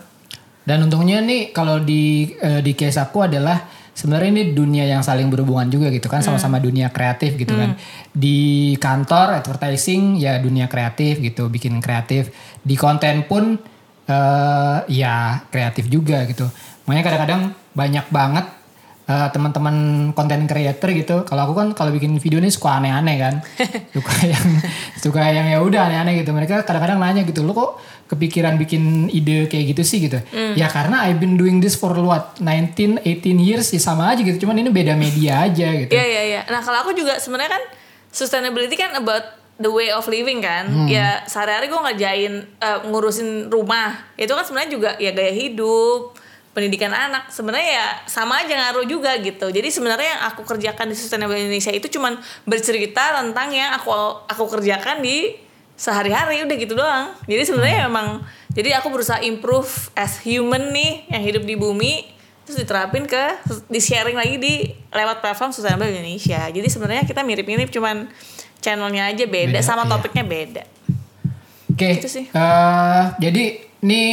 Dan 0.62 0.86
untungnya 0.86 1.18
nih 1.20 1.50
kalau 1.50 1.82
di 1.82 2.32
eh, 2.38 2.62
di 2.62 2.72
case 2.78 2.96
aku 3.02 3.26
adalah 3.26 3.66
sebenarnya 3.94 4.30
ini 4.30 4.44
dunia 4.54 4.86
yang 4.86 5.02
saling 5.02 5.28
berhubungan 5.28 5.68
juga 5.68 5.90
gitu 5.90 6.06
kan 6.06 6.22
sama-sama 6.22 6.62
dunia 6.62 6.88
kreatif 6.88 7.34
gitu 7.34 7.50
kan. 7.54 7.74
Di 8.14 8.78
kantor 8.78 9.42
advertising 9.42 10.14
ya 10.22 10.38
dunia 10.38 10.70
kreatif 10.70 11.18
gitu, 11.18 11.50
bikin 11.50 11.82
kreatif. 11.82 12.30
Di 12.62 12.78
konten 12.78 13.26
pun 13.26 13.58
eh 14.04 14.78
ya 14.86 15.42
kreatif 15.50 15.90
juga 15.90 16.22
gitu. 16.30 16.46
Makanya 16.86 17.04
kadang-kadang 17.04 17.42
banyak 17.74 18.06
banget 18.12 18.46
eh, 19.08 19.28
teman-teman 19.32 19.76
konten 20.12 20.44
creator 20.44 20.88
gitu. 20.92 21.16
Kalau 21.26 21.48
aku 21.48 21.54
kan 21.56 21.68
kalau 21.72 21.90
bikin 21.90 22.16
video 22.20 22.38
ini 22.38 22.52
suka 22.52 22.78
aneh-aneh 22.78 23.16
kan. 23.18 23.34
suka 23.96 24.14
yang 24.24 24.46
suka 25.00 25.20
yang 25.32 25.46
ya 25.48 25.58
udah 25.64 25.88
aneh-aneh 25.90 26.22
gitu. 26.22 26.30
Mereka 26.36 26.62
kadang-kadang 26.68 27.00
nanya 27.00 27.22
gitu, 27.24 27.42
"Lu 27.42 27.56
kok 27.56 27.80
kepikiran 28.08 28.60
bikin 28.60 29.08
ide 29.08 29.48
kayak 29.48 29.74
gitu 29.74 29.82
sih?" 29.82 29.98
gitu. 30.04 30.20
Ya 30.54 30.68
karena 30.68 31.08
I've 31.08 31.18
been 31.18 31.40
doing 31.40 31.58
this 31.64 31.74
for 31.74 31.96
what 31.98 32.36
19 32.38 33.02
18 33.02 33.40
years 33.40 33.72
sih 33.72 33.80
sama 33.80 34.12
aja 34.12 34.20
gitu. 34.20 34.44
Cuman 34.44 34.60
ini 34.60 34.68
beda 34.68 34.92
media 34.94 35.48
aja 35.48 35.68
gitu. 35.72 35.92
Iya 35.92 36.04
iya 36.04 36.22
iya. 36.28 36.40
Nah 36.52 36.60
kalau 36.60 36.84
aku 36.84 36.92
juga 36.92 37.16
sebenarnya 37.16 37.56
kan 37.56 37.64
sustainability 38.14 38.78
kan 38.78 38.94
about 38.94 39.26
the 39.58 39.70
way 39.70 39.90
of 39.90 40.06
living 40.06 40.38
kan. 40.38 40.86
Ya 40.86 41.26
sehari-hari 41.26 41.66
gue 41.66 41.80
ngerjain 41.80 42.32
eh, 42.46 42.78
ngurusin 42.86 43.50
rumah. 43.50 43.98
Itu 44.14 44.38
kan 44.38 44.46
sebenarnya 44.46 44.70
juga 44.70 44.90
ya 45.02 45.10
gaya 45.10 45.34
hidup, 45.34 46.14
pendidikan 46.54 46.94
anak. 46.94 47.28
Sebenarnya 47.34 47.68
ya 47.82 47.86
sama 48.06 48.46
aja 48.46 48.54
ngaruh 48.54 48.86
juga 48.86 49.18
gitu. 49.18 49.50
Jadi 49.50 49.68
sebenarnya 49.74 50.08
yang 50.14 50.22
aku 50.30 50.46
kerjakan 50.46 50.86
di 50.90 50.96
Sustainable 50.96 51.34
Indonesia 51.34 51.74
itu 51.74 51.90
cuman 51.90 52.22
bercerita 52.46 53.18
tentang 53.18 53.50
yang 53.50 53.74
aku 53.74 53.90
aku 54.30 54.44
kerjakan 54.58 55.02
di 55.02 55.34
sehari-hari 55.74 56.46
udah 56.46 56.56
gitu 56.56 56.78
doang. 56.78 57.10
Jadi 57.26 57.42
sebenarnya 57.42 57.90
memang 57.90 58.22
jadi 58.54 58.78
aku 58.78 58.94
berusaha 58.94 59.18
improve 59.26 59.90
as 59.98 60.22
human 60.22 60.70
nih 60.70 61.10
yang 61.10 61.22
hidup 61.26 61.42
di 61.42 61.58
bumi 61.58 62.13
terus 62.44 62.60
diterapin 62.60 63.08
ke 63.08 63.24
di 63.72 63.80
sharing 63.80 64.16
lagi 64.16 64.36
di 64.36 64.54
lewat 64.92 65.24
platform 65.24 65.50
Sustainable 65.50 65.88
Indonesia. 65.88 66.44
Jadi 66.52 66.68
sebenarnya 66.68 67.04
kita 67.08 67.24
mirip-mirip 67.24 67.72
cuman 67.72 68.08
channelnya 68.60 69.08
aja 69.12 69.24
beda, 69.24 69.60
Beda, 69.60 69.64
sama 69.64 69.84
iya. 69.84 69.90
topiknya 69.90 70.24
beda. 70.24 70.62
Oke. 71.72 72.00
Itu 72.00 72.08
sih. 72.08 72.28
eh, 72.28 73.02
jadi 73.18 73.44
ini 73.84 74.04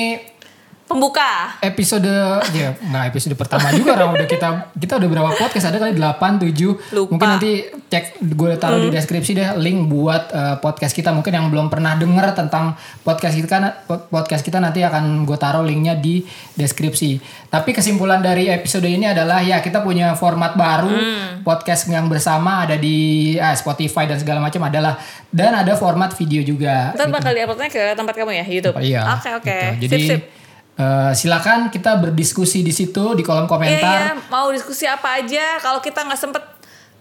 Pembuka. 0.91 1.55
episode 1.61 2.11
ya 2.51 2.75
nggak 2.75 3.03
episode 3.09 3.33
pertama 3.33 3.71
juga 3.71 3.95
orang 3.95 4.11
udah 4.13 4.27
kita 4.27 4.47
kita 4.73 4.93
udah 4.95 5.07
berapa 5.09 5.29
podcast 5.33 5.65
ada 5.65 5.79
kali 5.79 5.95
8 5.95 6.03
7 6.43 6.43
Lupa. 6.43 6.51
Hmm. 6.91 7.07
mungkin 7.07 7.27
nanti 7.29 7.51
cek 7.87 8.05
gue 8.21 8.51
taruh 8.55 8.79
di 8.79 8.89
deskripsi 8.89 9.31
deh 9.33 9.49
link 9.57 9.87
buat 9.87 10.23
eh, 10.29 10.55
podcast 10.57 10.91
kita 10.91 11.09
mungkin 11.09 11.31
yang 11.31 11.47
belum 11.47 11.67
pernah 11.67 11.95
denger 11.95 12.33
tentang 12.33 12.75
podcast 13.01 13.33
kita 13.33 13.47
kan 13.47 13.63
podcast 14.07 14.41
kita 14.41 14.57
nanti 14.57 14.81
akan 14.81 15.23
gue 15.23 15.35
taruh 15.35 15.61
linknya 15.61 15.93
di 15.93 16.23
deskripsi 16.53 17.19
tapi 17.47 17.71
kesimpulan 17.71 18.19
dari 18.19 18.47
episode 18.47 18.83
ini 18.83 19.05
adalah 19.05 19.39
ya 19.39 19.59
kita 19.59 19.79
punya 19.79 20.13
format 20.13 20.53
baru 20.53 20.89
Hmm. 20.91 21.41
podcast 21.41 21.87
yang 21.87 22.05
bersama 22.05 22.61
ada 22.61 22.75
di 22.75 22.97
ah, 23.35 23.53
Spotify 23.53 24.03
dan 24.03 24.17
segala 24.17 24.39
macam 24.39 24.61
adalah 24.61 24.99
dan 25.27 25.55
ada 25.55 25.73
format 25.73 26.11
video 26.11 26.41
juga 26.41 26.91
Ntar 26.91 27.07
bakal 27.09 27.31
diuploadnya 27.31 27.67
ke 27.67 27.83
tempat 27.91 28.13
kamu 28.13 28.31
ya 28.33 28.45
YouTube. 28.45 28.75
Iya. 28.77 29.01
Oke 29.15 29.29
oke. 29.33 29.57
gitu. 29.79 29.87
Jadi 29.87 29.97
Sip 29.97 30.11
sip. 30.11 30.40
Eh, 30.73 31.11
silakan 31.11 31.67
kita 31.67 31.97
berdiskusi 31.97 32.61
di 32.61 32.71
situ 32.71 33.13
di 33.13 33.21
kolom 33.21 33.43
Iya 33.43 33.51
komentar. 33.51 33.93
iya. 33.93 34.11
Mau 34.27 34.49
diskusi 34.49 34.85
apa 34.85 35.17
aja? 35.17 35.57
Kalau 35.57 35.79
kita 35.79 36.01
nggak 36.01 36.17
sempet 36.17 36.43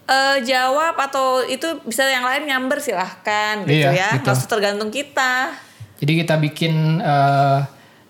eh, 0.06 0.37
jawab 0.42 0.94
atau 0.96 1.40
itu 1.40 1.66
bisa 1.83 2.02
yang 2.04 2.22
lain 2.22 2.44
nyamber 2.44 2.78
silahkan 2.78 3.62
gitu 3.62 3.87
Iya, 3.87 3.90
ya. 3.92 4.09
gitu. 4.16 4.30
Tergantung 4.46 4.90
kita. 4.90 5.54
Jadi 5.96 6.12
kita 6.18 6.35
bikin 6.37 6.98
eh, 6.98 7.59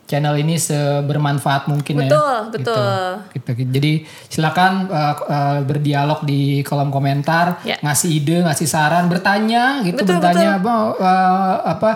channel 0.07 0.35
ini 0.35 0.59
sebermanfaat 0.59 1.67
mungkin 1.67 2.03
ya. 2.03 2.11
Betul, 2.11 2.37
Gitu. 2.51 2.55
betul. 2.67 3.07
Gitu. 3.31 3.51
Jadi 3.71 3.93
silakan 4.27 4.89
eh, 4.89 5.15
eh, 5.29 5.59
berdialog 5.63 6.25
di 6.25 6.41
kolom 6.63 6.89
komentar, 6.89 7.63
Ya. 7.63 7.79
ngasih 7.79 8.11
ide, 8.11 8.43
ngasih 8.43 8.67
saran, 8.67 9.07
bertanya 9.07 9.85
gitu, 9.85 10.03
Betul, 10.03 10.19
bertanya 10.19 10.59
bang 10.59 10.83
eh, 10.99 11.57
apa 11.69 11.91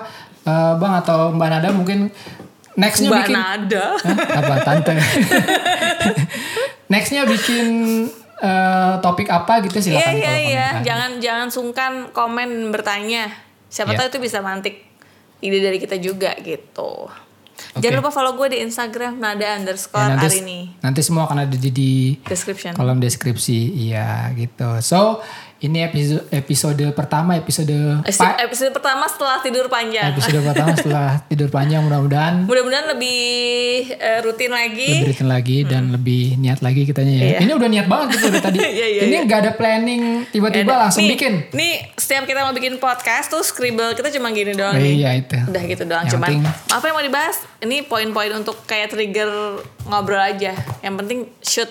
eh, 0.45 0.73
bang 0.77 0.93
atau 1.01 1.33
mbak 1.33 1.49
Nada 1.49 1.69
mungkin 1.73 2.13
nextnya 2.75 3.09
Mbak 3.09 3.19
bikin 3.21 3.37
Nada. 3.37 3.87
Hah? 3.97 4.17
apa 4.35 4.55
tante 4.63 4.93
nextnya 6.87 7.23
bikin 7.25 7.67
eh, 8.39 8.95
topik 9.01 9.29
apa 9.29 9.63
gitu 9.63 9.79
Iya 9.79 9.85
silakan 9.85 10.13
di 10.13 10.21
iya 10.21 10.35
iya. 10.35 10.67
komentar. 10.69 10.85
Jangan 10.85 11.11
jangan 11.19 11.49
sungkan 11.49 11.93
komen 12.11 12.51
bertanya. 12.71 13.31
Siapa 13.67 13.91
Iya. 13.91 13.99
tahu 14.01 14.09
itu 14.09 14.19
bisa 14.21 14.39
mantik 14.39 14.87
ide 15.41 15.59
dari 15.59 15.77
kita 15.77 15.97
juga 15.97 16.35
gitu. 16.39 17.11
Oke. 17.75 17.79
Jangan 17.79 18.03
lupa 18.03 18.11
follow 18.11 18.35
gue 18.35 18.51
di 18.51 18.59
Instagram 18.61 19.19
nada 19.19 19.43
Ya, 19.45 19.55
underscore 19.55 20.11
nanti, 20.11 20.27
Arini. 20.29 20.75
nanti 20.81 21.01
semua 21.01 21.25
akan 21.25 21.47
ada 21.47 21.55
di, 21.55 21.71
di 21.71 21.91
Description. 22.21 22.75
kolom 22.75 22.99
deskripsi 22.99 23.59
iya 23.81 24.27
gitu 24.33 24.83
so 24.83 25.23
ini 25.57 25.81
episode 25.81 26.27
episode 26.31 26.85
pertama 26.93 27.35
episode 27.35 27.73
Episode, 28.05 28.69
pertama 28.71 29.07
setelah 29.07 29.39
tidur 29.39 29.67
panjang. 29.67 30.11
episode 30.11 30.43
pertama 30.43 30.75
setelah 30.79 31.09
tidur 31.25 31.49
panjang 31.49 31.81
mudah-mudahan 31.81 32.45
Mudah-mudahan 32.45 32.91
lebih 32.91 33.23
eh, 33.91 34.19
rutin 34.21 34.51
lagi. 34.51 34.91
lebih 34.99 35.09
rutin 35.11 35.29
lagi 35.29 35.57
dan 35.63 35.89
lebih 35.89 36.37
niat 36.37 36.61
lagi 36.61 36.85
kitanya 36.85 37.15
ya. 37.15 37.25
Iya. 37.25 37.39
Ini 37.41 37.53
udah 37.55 37.69
niat 37.71 37.87
banget 37.87 38.09
gitu 38.13 38.27
dari 38.29 38.43
tadi. 38.43 38.59
Iya, 38.75 38.87
iya, 38.87 39.03
ini 39.05 39.15
iya. 39.15 39.21
nggak 39.23 39.41
ada 39.41 39.53
planning 39.55 40.03
tiba-tiba 40.29 40.73
langsung 40.75 41.03
nih, 41.03 41.11
bikin. 41.15 41.33
Nih 41.53 41.73
setiap 41.95 42.25
kita 42.25 42.43
mau 42.43 42.53
bikin 42.53 42.77
podcast 42.77 43.31
tuh 43.31 43.41
scribble 43.41 43.93
kita 43.93 44.11
cuma 44.11 44.29
gini 44.31 44.53
doang 44.53 44.75
Oh, 44.75 44.81
iya 44.81 45.15
itu. 45.15 45.39
Udah 45.39 45.63
gitu 45.63 45.83
doang 45.85 46.05
Yang 46.05 46.13
cuman. 46.13 46.29
penting- 46.35 46.45
Apa 46.69 46.85
yang 46.85 46.95
mau 46.95 47.05
dibahas? 47.05 47.37
Ini 47.59 47.87
poin-poin 47.87 48.33
untuk 48.35 48.59
kayak 48.65 48.91
trigger 48.91 49.31
ngobrol 49.85 50.19
aja. 50.19 50.53
Yang 50.81 50.95
penting 50.99 51.19
shoot 51.41 51.71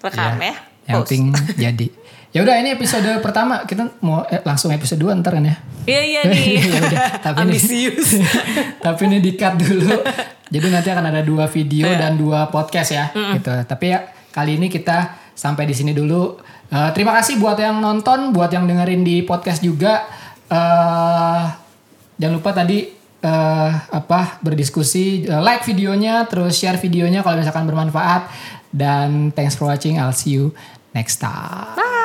rekam 0.00 0.36
Iya. 0.36 0.44
ya. 0.44 0.54
Yang 0.84 0.96
penting 1.00 1.22
jadi. 1.56 1.86
Ya 2.34 2.42
udah 2.42 2.58
ini 2.58 2.74
episode 2.74 3.06
pertama 3.22 3.62
kita 3.62 3.94
mau 4.02 4.26
eh, 4.26 4.42
langsung 4.42 4.74
episode 4.74 4.98
2 4.98 5.22
ntar 5.22 5.38
kan 5.38 5.46
ya. 5.46 5.56
Iya 5.86 6.02
iya 6.02 6.20
nih. 6.26 6.66
Tapi 7.24 7.46
ini 7.46 7.54
Ambisius. 7.54 8.18
tapi 8.84 9.00
ini 9.06 9.22
di 9.22 9.38
cut 9.38 9.54
dulu. 9.54 10.02
Jadi 10.50 10.66
nanti 10.66 10.90
akan 10.90 11.14
ada 11.14 11.22
dua 11.22 11.46
video 11.46 11.86
Iya. 11.86 11.98
dan 11.98 12.18
dua 12.18 12.50
podcast 12.50 12.90
ya, 12.90 13.10
gitu. 13.38 13.54
Tapi 13.54 13.84
ya 13.86 14.02
kali 14.34 14.58
ini 14.58 14.66
kita 14.66 15.14
sampai 15.30 15.62
di 15.62 15.78
sini 15.78 15.94
dulu. 15.94 16.34
Eh, 16.68 16.90
terima 16.90 17.14
kasih 17.14 17.38
buat 17.38 17.54
yang 17.54 17.78
nonton, 17.78 18.34
buat 18.34 18.50
yang 18.50 18.66
dengerin 18.66 19.06
di 19.06 19.22
podcast 19.22 19.62
juga. 19.62 20.02
eh 20.44 21.44
jangan 22.18 22.34
lupa 22.36 22.50
tadi 22.52 22.84
eh 23.20 23.70
apa 23.88 24.42
berdiskusi, 24.42 25.22
eh, 25.24 25.38
like 25.40 25.62
videonya, 25.64 26.26
terus 26.26 26.58
share 26.58 26.82
videonya 26.82 27.22
kalau 27.22 27.38
misalkan 27.38 27.62
bermanfaat. 27.64 28.26
Dan 28.74 29.30
thanks 29.32 29.54
for 29.54 29.70
watching. 29.70 30.02
I'll 30.02 30.10
see 30.10 30.34
you 30.34 30.50
next 30.92 31.22
time. 31.22 31.78
Bye. 31.78 32.03